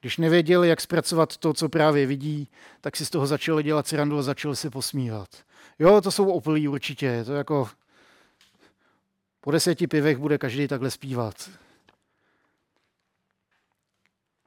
Když 0.02 0.18
nevěděli, 0.18 0.70
jak 0.70 0.82
zpracovat 0.82 1.38
to, 1.38 1.54
co 1.54 1.70
právě 1.70 2.06
vidí, 2.06 2.48
tak 2.82 2.98
si 2.98 3.06
z 3.06 3.10
toho 3.10 3.28
začali 3.28 3.64
dělat 3.64 3.88
srandu 3.88 4.18
a 4.18 4.22
začali 4.22 4.56
se 4.56 4.70
posmívat. 4.70 5.30
Jo, 5.80 6.02
to 6.02 6.12
jsou 6.12 6.32
opilí 6.32 6.68
určitě, 6.68 7.24
to 7.24 7.34
jako 7.34 7.70
po 9.42 9.52
deseti 9.52 9.88
pivech 9.88 10.18
bude 10.18 10.38
každý 10.38 10.68
takhle 10.68 10.92
zpívat. 10.92 11.50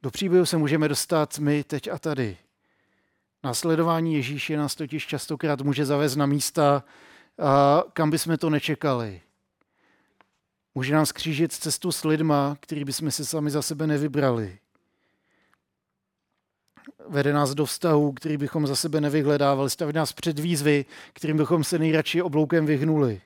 Do 0.03 0.11
příběhu 0.11 0.47
se 0.47 0.57
můžeme 0.57 0.89
dostat 0.89 1.39
my 1.39 1.65
teď 1.65 1.89
a 1.89 1.99
tady. 1.99 2.37
Následování 3.45 4.15
Ježíše 4.15 4.57
nás 4.57 4.75
totiž 4.75 5.07
častokrát 5.07 5.61
může 5.61 5.87
zavést 5.87 6.17
na 6.17 6.27
místa, 6.27 6.85
kam 7.93 8.11
bychom 8.11 8.39
to 8.39 8.51
nečekali. 8.51 9.21
Může 10.75 10.95
nám 10.95 11.07
skřížit 11.07 11.53
cestu 11.53 11.93
s 11.93 12.05
lidma, 12.05 12.57
který 12.61 12.85
bychom 12.85 13.11
si 13.11 13.25
sami 13.25 13.51
za 13.51 13.63
sebe 13.63 13.87
nevybrali. 13.87 14.59
vede 17.09 17.33
nás 17.33 17.55
do 17.55 17.67
vztahu, 17.67 18.13
který 18.13 18.37
bychom 18.37 18.67
za 18.67 18.77
sebe 18.77 19.01
nevyhledávali, 19.01 19.71
staví 19.71 19.93
nás 19.93 20.13
před 20.13 20.39
výzvy, 20.39 20.85
kterým 21.13 21.37
bychom 21.37 21.65
se 21.65 21.79
nejradši 21.79 22.23
obloukem 22.23 22.67
vyhnuli. 22.67 23.21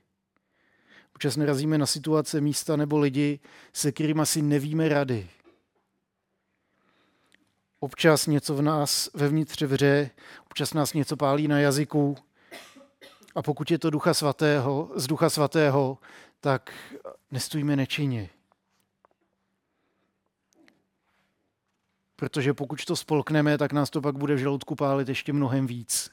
Občas 1.18 1.36
narazíme 1.36 1.78
na 1.78 1.86
situace, 1.86 2.40
místa 2.40 2.76
nebo 2.76 2.98
lidi, 2.98 3.40
se 3.72 3.92
kterými 3.92 4.20
asi 4.20 4.42
nevíme 4.42 4.88
rady. 4.88 5.30
Občas 7.80 8.26
něco 8.26 8.54
v 8.54 8.62
nás 8.62 9.10
vevnitř 9.14 9.62
vře, 9.62 10.10
občas 10.46 10.74
nás 10.74 10.92
něco 10.92 11.16
pálí 11.16 11.48
na 11.48 11.60
jazyku. 11.60 12.16
A 13.34 13.42
pokud 13.42 13.70
je 13.70 13.78
to 13.78 13.90
ducha 13.90 14.14
svatého, 14.14 14.90
z 14.94 15.06
ducha 15.06 15.30
svatého, 15.30 15.98
tak 16.40 16.72
nestojíme 17.30 17.76
nečinně. 17.76 18.30
Protože 22.16 22.54
pokud 22.54 22.84
to 22.84 22.96
spolkneme, 22.96 23.58
tak 23.58 23.72
nás 23.72 23.90
to 23.90 24.00
pak 24.00 24.16
bude 24.16 24.34
v 24.34 24.38
žaludku 24.38 24.74
pálit 24.74 25.08
ještě 25.08 25.32
mnohem 25.32 25.66
víc. 25.66 26.10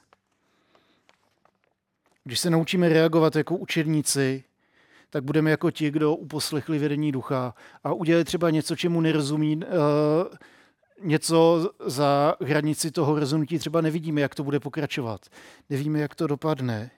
Když 2.23 2.39
se 2.39 2.49
naučíme 2.49 2.89
reagovat 2.89 3.35
jako 3.35 3.57
učedníci, 3.57 4.43
tak 5.09 5.23
budeme 5.23 5.51
jako 5.51 5.71
ti, 5.71 5.91
kdo 5.91 6.15
uposlechli 6.15 6.79
vedení 6.79 7.11
ducha 7.11 7.53
a 7.83 7.93
udělali 7.93 8.23
třeba 8.23 8.49
něco, 8.49 8.75
čemu 8.75 9.01
nerozumí, 9.01 9.55
uh, 9.57 9.63
něco 11.01 11.69
za 11.85 12.35
hranici 12.41 12.91
toho 12.91 13.19
rozhodnutí 13.19 13.59
třeba 13.59 13.81
nevidíme, 13.81 14.21
jak 14.21 14.35
to 14.35 14.43
bude 14.43 14.59
pokračovat. 14.59 15.25
Nevíme, 15.69 15.99
jak 15.99 16.15
to 16.15 16.27
dopadne. 16.27 16.91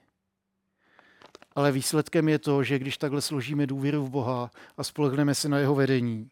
Ale 1.54 1.72
výsledkem 1.72 2.28
je 2.28 2.38
to, 2.38 2.62
že 2.62 2.78
když 2.78 2.98
takhle 2.98 3.20
složíme 3.20 3.66
důvěru 3.66 4.04
v 4.04 4.10
Boha 4.10 4.50
a 4.76 4.84
spolehneme 4.84 5.34
se 5.34 5.48
na 5.48 5.58
jeho 5.58 5.74
vedení, 5.74 6.30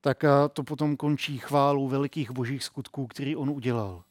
tak 0.00 0.24
to 0.52 0.62
potom 0.62 0.96
končí 0.96 1.38
chválu 1.38 1.88
velikých 1.88 2.30
božích 2.30 2.64
skutků, 2.64 3.06
který 3.06 3.36
on 3.36 3.50
udělal. 3.50 4.02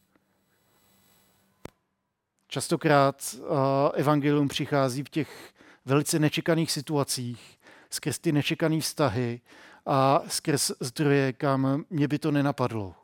Častokrát 2.48 3.36
evangelium 3.94 4.48
přichází 4.48 5.04
v 5.04 5.10
těch 5.10 5.54
velice 5.90 6.20
nečekaných 6.20 6.72
situacích, 6.72 7.60
skrz 7.90 8.20
ty 8.20 8.32
nečekané 8.32 8.80
vztahy 8.80 9.42
a 9.86 10.22
skrz 10.28 10.72
zdroje, 10.80 11.34
kam 11.34 11.84
mě 11.90 12.08
by 12.08 12.20
to 12.20 12.32
nenapadlo. 12.32 12.96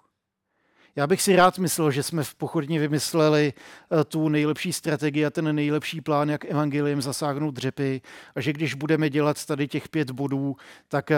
Já 0.95 1.07
bych 1.07 1.21
si 1.21 1.35
rád 1.35 1.59
myslel, 1.59 1.91
že 1.91 2.03
jsme 2.03 2.23
v 2.23 2.35
pochodně 2.35 2.79
vymysleli 2.79 3.53
eh, 3.53 4.03
tu 4.03 4.29
nejlepší 4.29 4.73
strategii 4.73 5.25
a 5.25 5.29
ten 5.29 5.55
nejlepší 5.55 6.01
plán, 6.01 6.29
jak 6.29 6.45
evangeliem 6.45 7.01
zasáhnout 7.01 7.51
dřepy 7.51 8.01
a 8.35 8.41
že 8.41 8.53
když 8.53 8.73
budeme 8.73 9.09
dělat 9.09 9.45
tady 9.45 9.67
těch 9.67 9.89
pět 9.89 10.11
bodů, 10.11 10.55
tak, 10.87 11.11
eh, 11.11 11.17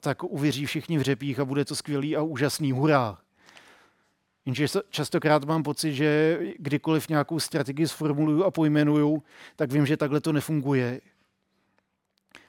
tak 0.00 0.24
uvěří 0.24 0.66
všichni 0.66 0.98
v 0.98 1.02
řepích 1.02 1.40
a 1.40 1.44
bude 1.44 1.64
to 1.64 1.76
skvělý 1.76 2.16
a 2.16 2.22
úžasný. 2.22 2.72
Hurá! 2.72 3.25
Jenže 4.46 4.66
častokrát 4.90 5.44
mám 5.44 5.62
pocit, 5.62 5.94
že 5.94 6.38
kdykoliv 6.58 7.08
nějakou 7.08 7.40
strategii 7.40 7.88
sformuluju 7.88 8.44
a 8.44 8.50
pojmenuju, 8.50 9.22
tak 9.56 9.72
vím, 9.72 9.86
že 9.86 9.96
takhle 9.96 10.20
to 10.20 10.32
nefunguje 10.32 11.00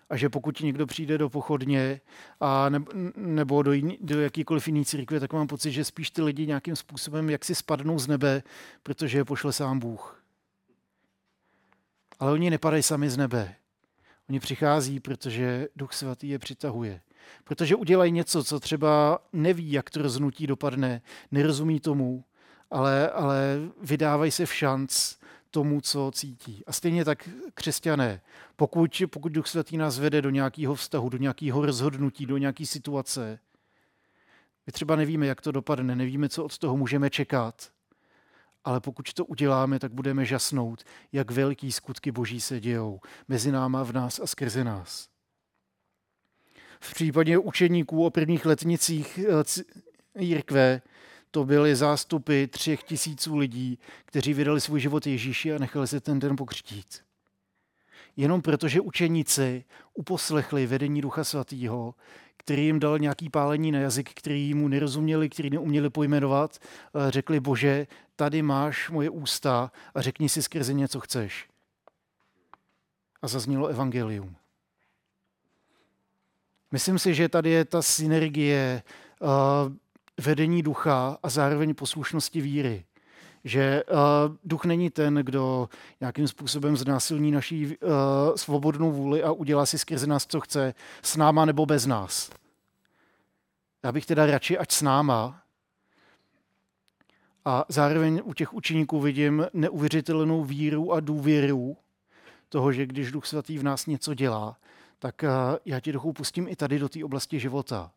a 0.10 0.18
že 0.18 0.30
pokud 0.30 0.60
někdo 0.60 0.86
přijde 0.86 1.18
do 1.18 1.30
pochodně 1.30 2.02
a 2.40 2.70
ne, 2.70 2.80
nebo 3.16 3.64
do, 3.64 3.72
jiný, 3.72 3.98
do 4.02 4.22
jakýkoliv 4.22 4.68
jiný 4.68 4.86
církve, 4.86 5.20
tak 5.20 5.34
mám 5.34 5.48
pocit, 5.48 5.72
že 5.72 5.84
spíš 5.84 6.12
ty 6.12 6.22
lidi 6.22 6.48
nějakým 6.48 6.76
způsobem 6.76 7.30
jak 7.30 7.46
si 7.46 7.56
spadnou 7.56 8.00
z 8.00 8.08
nebe, 8.08 8.44
protože 8.84 9.18
je 9.18 9.26
pošle 9.26 9.54
sám 9.54 9.80
Bůh. 9.80 10.24
Ale 12.20 12.32
oni 12.32 12.50
nepadají 12.50 12.84
sami 12.84 13.10
z 13.10 13.18
nebe. 13.18 13.56
Oni 14.30 14.40
přichází, 14.40 15.00
protože 15.00 15.68
Duch 15.76 15.94
Svatý 15.94 16.30
je 16.30 16.40
přitahuje. 16.40 17.02
Protože 17.44 17.76
udělají 17.76 18.12
něco, 18.12 18.44
co 18.44 18.60
třeba 18.60 19.20
neví, 19.34 19.72
jak 19.72 19.90
to 19.90 20.02
roznutí 20.02 20.48
dopadne, 20.48 21.02
nerozumí 21.32 21.80
tomu, 21.80 22.24
ale, 22.72 23.10
ale 23.10 23.60
vydávají 23.82 24.32
se 24.32 24.46
v 24.46 24.54
šanc 24.54 25.16
tomu, 25.52 25.82
co 25.82 26.12
cítí. 26.14 26.64
A 26.68 26.72
stejně 26.72 27.06
tak 27.06 27.30
křesťané. 27.54 28.22
Pokud, 28.56 29.02
pokud 29.10 29.32
Duch 29.32 29.48
Svatý 29.48 29.78
nás 29.78 30.00
vede 30.00 30.22
do 30.22 30.30
nějakého 30.30 30.76
vztahu, 30.76 31.10
do 31.10 31.18
nějakého 31.18 31.66
rozhodnutí, 31.66 32.26
do 32.26 32.38
nějaké 32.38 32.66
situace, 32.66 33.40
my 34.68 34.74
třeba 34.74 34.96
nevíme, 34.96 35.28
jak 35.28 35.42
to 35.42 35.52
dopadne, 35.52 35.96
nevíme, 35.96 36.30
co 36.30 36.44
od 36.44 36.58
toho 36.58 36.78
můžeme 36.78 37.10
čekat, 37.10 37.72
ale 38.64 38.80
pokud 38.80 39.14
to 39.14 39.26
uděláme, 39.26 39.80
tak 39.80 39.94
budeme 39.94 40.26
žasnout, 40.26 40.84
jak 41.12 41.32
velký 41.32 41.72
skutky 41.72 42.12
Boží 42.12 42.42
se 42.42 42.60
dějou 42.60 43.00
mezi 43.28 43.52
náma, 43.52 43.84
v 43.84 43.94
nás 43.94 44.20
a 44.20 44.28
skrze 44.28 44.64
nás. 44.64 45.10
V 46.80 46.94
případě 46.94 47.38
učeníků 47.38 48.06
o 48.06 48.10
prvních 48.10 48.46
letnicích 48.46 49.20
eh, 49.20 49.44
církve 50.18 50.82
to 51.32 51.46
byly 51.46 51.76
zástupy 51.76 52.46
třech 52.48 52.84
tisíců 52.84 53.38
lidí, 53.38 53.80
kteří 54.06 54.34
vydali 54.34 54.62
svůj 54.62 54.80
život 54.80 55.08
Ježíši 55.08 55.54
a 55.54 55.58
nechali 55.58 55.88
se 55.88 56.00
ten 56.00 56.20
den 56.20 56.36
pokřtít. 56.36 57.04
Jenom 58.16 58.42
protože 58.42 58.82
učeníci 58.82 59.64
uposlechli 59.94 60.68
vedení 60.68 61.02
Ducha 61.02 61.24
Svatého, 61.24 61.96
který 62.38 62.66
jim 62.66 62.80
dal 62.80 63.00
nějaký 63.00 63.30
pálení 63.30 63.72
na 63.72 63.80
jazyk, 63.80 64.14
který 64.14 64.54
mu 64.54 64.68
nerozuměli, 64.68 65.30
který 65.30 65.50
neuměli 65.50 65.90
pojmenovat, 65.90 66.60
řekli, 67.10 67.40
bože, 67.40 67.88
tady 68.16 68.42
máš 68.42 68.90
moje 68.90 69.10
ústa 69.10 69.72
a 69.96 70.02
řekni 70.02 70.30
si 70.30 70.42
skrze 70.42 70.74
něco 70.74 71.00
chceš. 71.00 71.50
A 73.22 73.28
zaznělo 73.28 73.68
evangelium. 73.68 74.36
Myslím 76.72 77.00
si, 77.00 77.14
že 77.14 77.30
tady 77.30 77.50
je 77.50 77.66
ta 77.66 77.82
synergie 77.82 78.84
vedení 80.22 80.64
ducha 80.64 81.18
a 81.24 81.30
zároveň 81.30 81.76
poslušnosti 81.76 82.42
víry. 82.42 82.86
Že 83.44 83.84
uh, 83.84 83.98
duch 84.44 84.66
není 84.66 84.90
ten, 84.90 85.16
kdo 85.16 85.70
nějakým 86.02 86.28
způsobem 86.28 86.78
znásilní 86.78 87.32
naší 87.32 87.66
uh, 87.66 87.74
svobodnou 88.36 88.92
vůli 88.92 89.24
a 89.24 89.32
udělá 89.32 89.66
si 89.66 89.78
skrze 89.78 90.08
nás, 90.08 90.26
co 90.26 90.40
chce, 90.40 90.74
s 91.02 91.18
náma 91.18 91.46
nebo 91.46 91.66
bez 91.66 91.86
nás. 91.86 92.30
Já 93.84 93.92
bych 93.92 94.06
teda 94.06 94.26
radši, 94.26 94.58
ať 94.58 94.72
s 94.72 94.82
náma. 94.82 95.42
A 97.46 97.66
zároveň 97.70 98.22
u 98.24 98.34
těch 98.34 98.54
učeníků 98.54 99.00
vidím 99.00 99.48
neuvěřitelnou 99.54 100.44
víru 100.44 100.94
a 100.94 101.00
důvěru 101.00 101.78
toho, 102.50 102.72
že 102.72 102.86
když 102.86 103.12
Duch 103.12 103.26
Svatý 103.26 103.58
v 103.58 103.64
nás 103.64 103.86
něco 103.86 104.14
dělá, 104.14 104.58
tak 105.00 105.24
uh, 105.24 105.30
já 105.66 105.80
ti 105.80 105.92
duchu 105.92 106.14
pustím 106.14 106.48
i 106.48 106.56
tady 106.56 106.80
do 106.80 106.90
té 106.90 107.04
oblasti 107.04 107.40
života. 107.40 107.92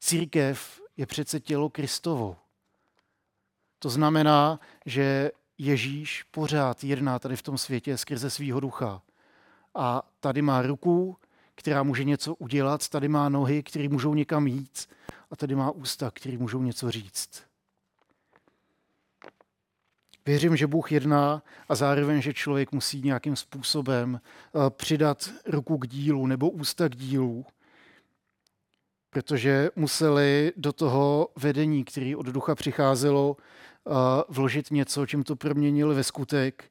Církev 0.00 0.80
je 0.96 1.06
přece 1.06 1.40
tělo 1.40 1.70
Kristovo. 1.70 2.36
To 3.78 3.90
znamená, 3.90 4.60
že 4.86 5.30
Ježíš 5.58 6.22
pořád 6.22 6.84
jedná 6.84 7.18
tady 7.18 7.36
v 7.36 7.42
tom 7.42 7.58
světě 7.58 7.98
skrze 7.98 8.30
svýho 8.30 8.60
ducha. 8.60 9.02
A 9.74 10.02
tady 10.20 10.42
má 10.42 10.62
ruku, 10.62 11.16
která 11.54 11.82
může 11.82 12.04
něco 12.04 12.34
udělat, 12.34 12.88
tady 12.88 13.08
má 13.08 13.28
nohy, 13.28 13.62
které 13.62 13.88
můžou 13.88 14.14
někam 14.14 14.46
jít 14.46 14.88
a 15.30 15.36
tady 15.36 15.54
má 15.54 15.70
ústa, 15.70 16.10
které 16.10 16.38
můžou 16.38 16.62
něco 16.62 16.90
říct. 16.90 17.49
Věřím, 20.26 20.56
že 20.56 20.66
Bůh 20.66 20.92
jedná 20.92 21.42
a 21.68 21.74
zároveň, 21.74 22.22
že 22.22 22.34
člověk 22.34 22.72
musí 22.72 23.02
nějakým 23.02 23.36
způsobem 23.36 24.20
eh, 24.20 24.70
přidat 24.70 25.30
ruku 25.46 25.78
k 25.78 25.86
dílu 25.86 26.26
nebo 26.26 26.50
ústa 26.50 26.88
k 26.88 26.96
dílu, 26.96 27.44
protože 29.10 29.70
museli 29.76 30.52
do 30.56 30.72
toho 30.72 31.28
vedení, 31.36 31.84
který 31.84 32.16
od 32.16 32.26
ducha 32.26 32.54
přicházelo, 32.54 33.36
vložit 34.28 34.70
něco, 34.70 35.06
čím 35.06 35.22
to 35.22 35.36
proměnili 35.36 35.94
ve 35.94 36.04
skutek. 36.04 36.70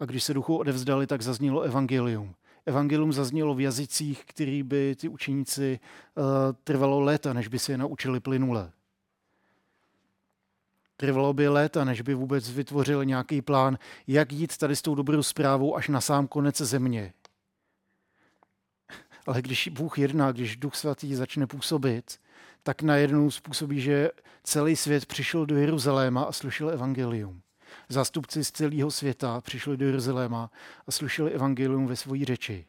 A 0.00 0.04
když 0.04 0.24
se 0.24 0.34
duchu 0.34 0.56
odevzdali, 0.56 1.06
tak 1.06 1.22
zaznělo 1.22 1.60
evangelium. 1.60 2.34
Evangelium 2.66 3.12
zaznělo 3.12 3.54
v 3.54 3.60
jazycích, 3.60 4.24
který 4.24 4.62
by 4.62 4.96
ty 4.96 5.08
učeníci 5.08 5.80
trvalo 6.64 7.00
léta, 7.00 7.32
než 7.32 7.48
by 7.48 7.58
se 7.58 7.72
je 7.72 7.78
naučili 7.78 8.20
plynule. 8.20 8.72
Trvalo 10.96 11.32
by 11.32 11.48
léta, 11.48 11.84
než 11.84 12.00
by 12.00 12.14
vůbec 12.14 12.50
vytvořili 12.50 13.06
nějaký 13.06 13.42
plán, 13.42 13.78
jak 14.06 14.32
jít 14.32 14.56
tady 14.56 14.76
s 14.76 14.82
tou 14.82 14.94
dobrou 14.94 15.22
zprávou 15.22 15.76
až 15.76 15.88
na 15.88 16.00
sám 16.00 16.26
konec 16.26 16.56
země. 16.56 17.12
Ale 19.26 19.42
když 19.42 19.68
Bůh 19.68 19.98
jedná, 19.98 20.32
když 20.32 20.56
Duch 20.56 20.74
Svatý 20.74 21.14
začne 21.14 21.46
působit, 21.46 22.18
tak 22.62 22.82
najednou 22.82 23.30
způsobí, 23.30 23.80
že 23.80 24.10
celý 24.44 24.76
svět 24.76 25.06
přišel 25.06 25.46
do 25.46 25.56
Jeruzaléma 25.56 26.22
a 26.22 26.32
slyšel 26.32 26.70
evangelium. 26.70 27.42
Zástupci 27.88 28.44
z 28.44 28.50
celého 28.50 28.90
světa 28.90 29.40
přišli 29.40 29.76
do 29.76 29.86
Jeruzaléma 29.86 30.50
a 30.86 30.90
slyšeli 30.90 31.32
evangelium 31.32 31.86
ve 31.86 31.96
své 31.96 32.24
řeči. 32.24 32.66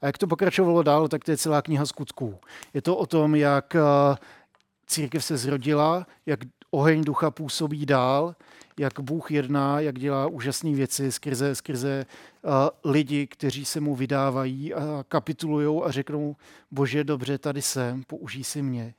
A 0.00 0.06
jak 0.06 0.18
to 0.18 0.26
pokračovalo 0.26 0.82
dál, 0.82 1.08
tak 1.08 1.24
to 1.24 1.30
je 1.30 1.36
celá 1.36 1.62
kniha 1.62 1.86
skutků. 1.86 2.38
Je 2.74 2.82
to 2.82 2.96
o 2.96 3.06
tom, 3.06 3.34
jak 3.34 3.74
eh, 3.74 3.80
církev 4.86 5.24
se 5.24 5.36
zrodila, 5.36 6.06
jak 6.26 6.40
oheň 6.76 7.04
ducha 7.04 7.30
působí 7.30 7.86
dál, 7.86 8.34
jak 8.78 9.00
Bůh 9.00 9.30
jedná, 9.30 9.80
jak 9.80 9.98
dělá 9.98 10.26
úžasné 10.26 10.74
věci 10.74 11.12
skrze, 11.12 11.54
skrze 11.54 12.06
uh, 12.42 12.92
lidi, 12.92 13.26
kteří 13.26 13.64
se 13.64 13.80
mu 13.80 13.96
vydávají 13.96 14.74
a 14.74 15.04
kapitulují 15.08 15.82
a 15.84 15.90
řeknou, 15.90 16.36
bože, 16.70 17.04
dobře, 17.04 17.38
tady 17.38 17.62
jsem, 17.62 18.04
použij 18.04 18.44
si 18.44 18.62
mě. 18.62 18.94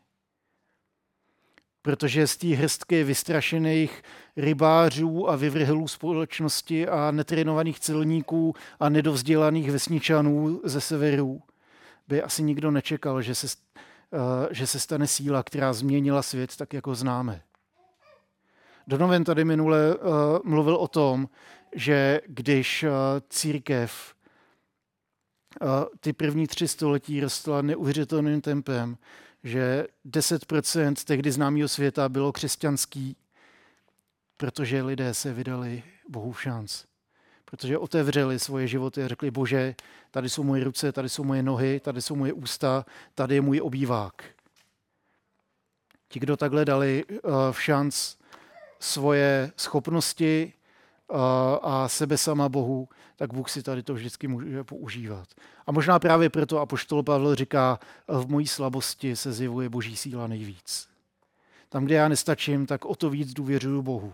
protože 1.81 2.27
z 2.27 2.37
té 2.37 2.47
hrstky 2.47 3.03
vystrašených 3.03 4.03
rybářů 4.37 5.29
a 5.29 5.35
vyvrhelů 5.35 5.87
společnosti 5.87 6.87
a 6.87 7.11
netrénovaných 7.11 7.79
celníků 7.79 8.55
a 8.79 8.89
nedovzdělaných 8.89 9.71
vesničanů 9.71 10.61
ze 10.63 10.81
severu 10.81 11.41
by 12.07 12.21
asi 12.23 12.43
nikdo 12.43 12.71
nečekal, 12.71 13.21
že 13.21 13.35
se, 13.35 13.47
uh, 13.47 14.47
že 14.51 14.67
se 14.67 14.79
stane 14.79 15.07
síla, 15.07 15.43
která 15.43 15.73
změnila 15.73 16.21
svět 16.21 16.55
tak, 16.55 16.73
jako 16.73 16.95
známe. 16.95 17.41
Donovan 18.87 19.23
tady 19.23 19.45
minule 19.45 19.95
uh, 19.95 20.11
mluvil 20.43 20.75
o 20.75 20.87
tom, 20.87 21.29
že 21.75 22.21
když 22.27 22.83
uh, 22.83 22.89
církev 23.29 24.15
uh, 25.61 25.67
ty 25.99 26.13
první 26.13 26.47
tři 26.47 26.67
století 26.67 27.19
rostla 27.19 27.61
neuvěřitelným 27.61 28.41
tempem, 28.41 28.97
že 29.43 29.87
10% 30.05 30.93
tehdy 31.05 31.31
známého 31.31 31.67
světa 31.67 32.09
bylo 32.09 32.31
křesťanský, 32.31 33.15
protože 34.37 34.83
lidé 34.83 35.13
se 35.13 35.33
vydali 35.33 35.83
Bohu 36.09 36.31
v 36.31 36.41
šanc. 36.41 36.83
Protože 37.45 37.77
otevřeli 37.77 38.39
svoje 38.39 38.67
životy 38.67 39.03
a 39.03 39.07
řekli, 39.07 39.31
bože, 39.31 39.75
tady 40.11 40.29
jsou 40.29 40.43
moje 40.43 40.63
ruce, 40.63 40.91
tady 40.91 41.09
jsou 41.09 41.23
moje 41.23 41.43
nohy, 41.43 41.79
tady 41.79 42.01
jsou 42.01 42.15
moje 42.15 42.33
ústa, 42.33 42.85
tady 43.15 43.35
je 43.35 43.41
můj 43.41 43.61
obývák. 43.61 44.25
Ti, 46.09 46.19
kdo 46.19 46.37
takhle 46.37 46.65
dali 46.65 47.05
v 47.51 47.61
šanc 47.61 48.16
svoje 48.79 49.51
schopnosti 49.57 50.53
uh, 51.07 51.17
a 51.61 51.87
sebe 51.87 52.17
sama 52.17 52.49
Bohu, 52.49 52.89
tak 53.15 53.33
Bůh 53.33 53.49
si 53.49 53.63
tady 53.63 53.83
to 53.83 53.93
vždycky 53.93 54.27
může 54.27 54.63
používat. 54.63 55.27
A 55.67 55.71
možná 55.71 55.99
právě 55.99 56.29
proto 56.29 56.59
Apoštol 56.59 57.03
Pavel 57.03 57.35
říká, 57.35 57.79
v 58.07 58.29
mojí 58.29 58.47
slabosti 58.47 59.15
se 59.15 59.33
zjevuje 59.33 59.69
boží 59.69 59.97
síla 59.97 60.27
nejvíc. 60.27 60.87
Tam, 61.69 61.85
kde 61.85 61.95
já 61.95 62.07
nestačím, 62.07 62.65
tak 62.65 62.85
o 62.85 62.95
to 62.95 63.09
víc 63.09 63.33
důvěřuju 63.33 63.81
Bohu. 63.81 64.13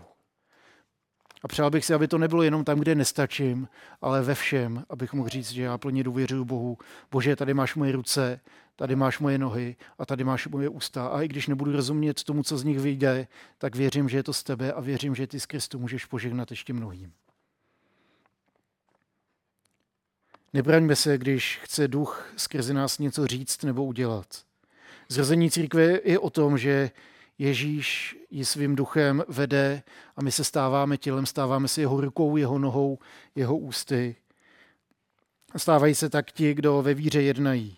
A 1.44 1.48
přál 1.48 1.70
bych 1.70 1.84
si, 1.84 1.94
aby 1.94 2.08
to 2.08 2.18
nebylo 2.18 2.42
jenom 2.42 2.64
tam, 2.64 2.78
kde 2.78 2.94
nestačím, 2.94 3.68
ale 4.02 4.22
ve 4.22 4.34
všem, 4.34 4.84
abych 4.90 5.12
mohl 5.12 5.28
říct, 5.28 5.50
že 5.50 5.62
já 5.62 5.78
plně 5.78 6.04
důvěřuju 6.04 6.44
Bohu. 6.44 6.78
Bože, 7.10 7.36
tady 7.36 7.54
máš 7.54 7.74
moje 7.74 7.92
ruce, 7.92 8.40
tady 8.76 8.96
máš 8.96 9.18
moje 9.18 9.38
nohy 9.38 9.76
a 9.98 10.06
tady 10.06 10.24
máš 10.24 10.46
moje 10.46 10.68
ústa. 10.68 11.06
A 11.06 11.22
i 11.22 11.28
když 11.28 11.46
nebudu 11.46 11.72
rozumět 11.72 12.22
tomu, 12.22 12.42
co 12.42 12.58
z 12.58 12.64
nich 12.64 12.78
vyjde, 12.78 13.26
tak 13.58 13.76
věřím, 13.76 14.08
že 14.08 14.16
je 14.16 14.22
to 14.22 14.32
z 14.32 14.42
tebe 14.42 14.72
a 14.72 14.80
věřím, 14.80 15.14
že 15.14 15.26
ty 15.26 15.40
z 15.40 15.46
Kristu 15.46 15.78
můžeš 15.78 16.04
požehnat 16.04 16.50
ještě 16.50 16.72
mnohým. 16.72 17.12
Nebraňme 20.52 20.96
se, 20.96 21.18
když 21.18 21.60
chce 21.62 21.88
duch 21.88 22.32
skrze 22.36 22.74
nás 22.74 22.98
něco 22.98 23.26
říct 23.26 23.62
nebo 23.62 23.84
udělat. 23.84 24.26
Zrození 25.08 25.50
církve 25.50 26.00
je 26.04 26.18
o 26.18 26.30
tom, 26.30 26.58
že 26.58 26.90
Ježíš 27.38 28.16
ji 28.30 28.44
svým 28.44 28.76
duchem 28.76 29.24
vede 29.28 29.82
a 30.16 30.22
my 30.22 30.32
se 30.32 30.44
stáváme 30.44 30.96
tělem, 30.96 31.26
stáváme 31.26 31.68
se 31.68 31.80
jeho 31.80 32.00
rukou, 32.00 32.36
jeho 32.36 32.58
nohou, 32.58 32.98
jeho 33.34 33.58
ústy. 33.58 34.16
Stávají 35.56 35.94
se 35.94 36.10
tak 36.10 36.32
ti, 36.32 36.54
kdo 36.54 36.82
ve 36.82 36.94
víře 36.94 37.22
jednají. 37.22 37.76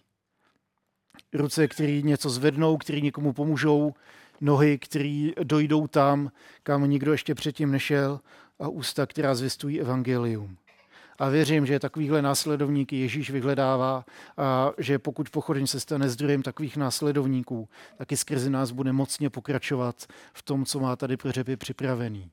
Ruce, 1.33 1.69
který 1.69 2.03
něco 2.03 2.31
zvednou, 2.31 2.77
který 2.77 3.03
někomu 3.03 3.33
pomůžou, 3.33 3.95
nohy, 4.40 4.79
který 4.79 5.33
dojdou 5.42 5.87
tam, 5.87 6.33
kam 6.62 6.90
nikdo 6.90 7.12
ještě 7.12 7.35
předtím 7.35 7.71
nešel 7.71 8.21
a 8.59 8.69
ústa, 8.69 9.07
která 9.07 9.35
zvěstují 9.35 9.81
evangelium. 9.81 10.57
A 11.18 11.29
věřím, 11.29 11.66
že 11.66 11.79
takovýchhle 11.79 12.22
následovníky 12.22 13.00
Ježíš 13.00 13.31
vyhledává 13.31 14.05
a 14.37 14.72
že 14.79 14.98
pokud 14.98 15.31
pochodeň 15.31 15.66
se 15.66 15.81
stane 15.81 16.09
zdrojem 16.09 16.42
takových 16.42 16.76
následovníků, 16.76 17.68
tak 17.96 18.12
i 18.12 18.16
skrze 18.16 18.50
nás 18.50 18.70
bude 18.70 18.92
mocně 18.92 19.31
pokračovat 19.31 20.07
v 20.33 20.42
tom, 20.42 20.64
co 20.64 20.81
má 20.81 20.96
tady 20.96 21.16
pro 21.16 21.33
řepy 21.33 21.57
připravený. 21.57 22.31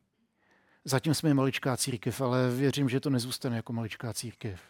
Zatím 0.85 1.13
jsme 1.13 1.33
maličká 1.33 1.77
církev, 1.77 2.21
ale 2.21 2.51
věřím, 2.51 2.89
že 2.89 2.99
to 2.99 3.09
nezůstane 3.09 3.55
jako 3.55 3.73
maličká 3.73 4.13
církev. 4.13 4.61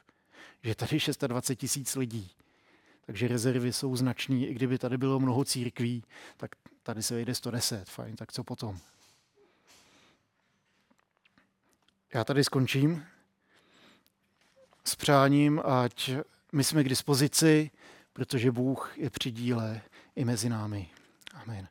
Že 0.64 0.76
tady 0.76 0.98
26 1.28 1.60
tisíc 1.60 1.96
lidí. 1.96 2.32
Takže 3.06 3.28
rezervy 3.28 3.74
jsou 3.74 3.96
značný. 3.96 4.48
I 4.48 4.54
kdyby 4.54 4.78
tady 4.78 4.98
bylo 4.98 5.20
mnoho 5.20 5.46
církví, 5.46 6.04
tak 6.38 6.52
tady 6.84 7.04
se 7.04 7.14
vejde 7.14 7.36
110. 7.36 7.90
Fajn, 7.90 8.16
tak 8.16 8.32
co 8.32 8.44
potom? 8.44 8.78
Já 12.14 12.24
tady 12.24 12.44
skončím 12.44 13.06
s 14.88 14.96
přáním, 14.96 15.62
ať 15.66 16.12
my 16.52 16.64
jsme 16.64 16.84
k 16.84 16.90
dispozici, 16.90 17.72
protože 18.14 18.52
Bůh 18.52 18.94
je 18.98 19.10
při 19.10 19.32
díle 19.32 19.82
i 20.16 20.26
mezi 20.26 20.50
námi. 20.50 20.90
Amen. 21.34 21.68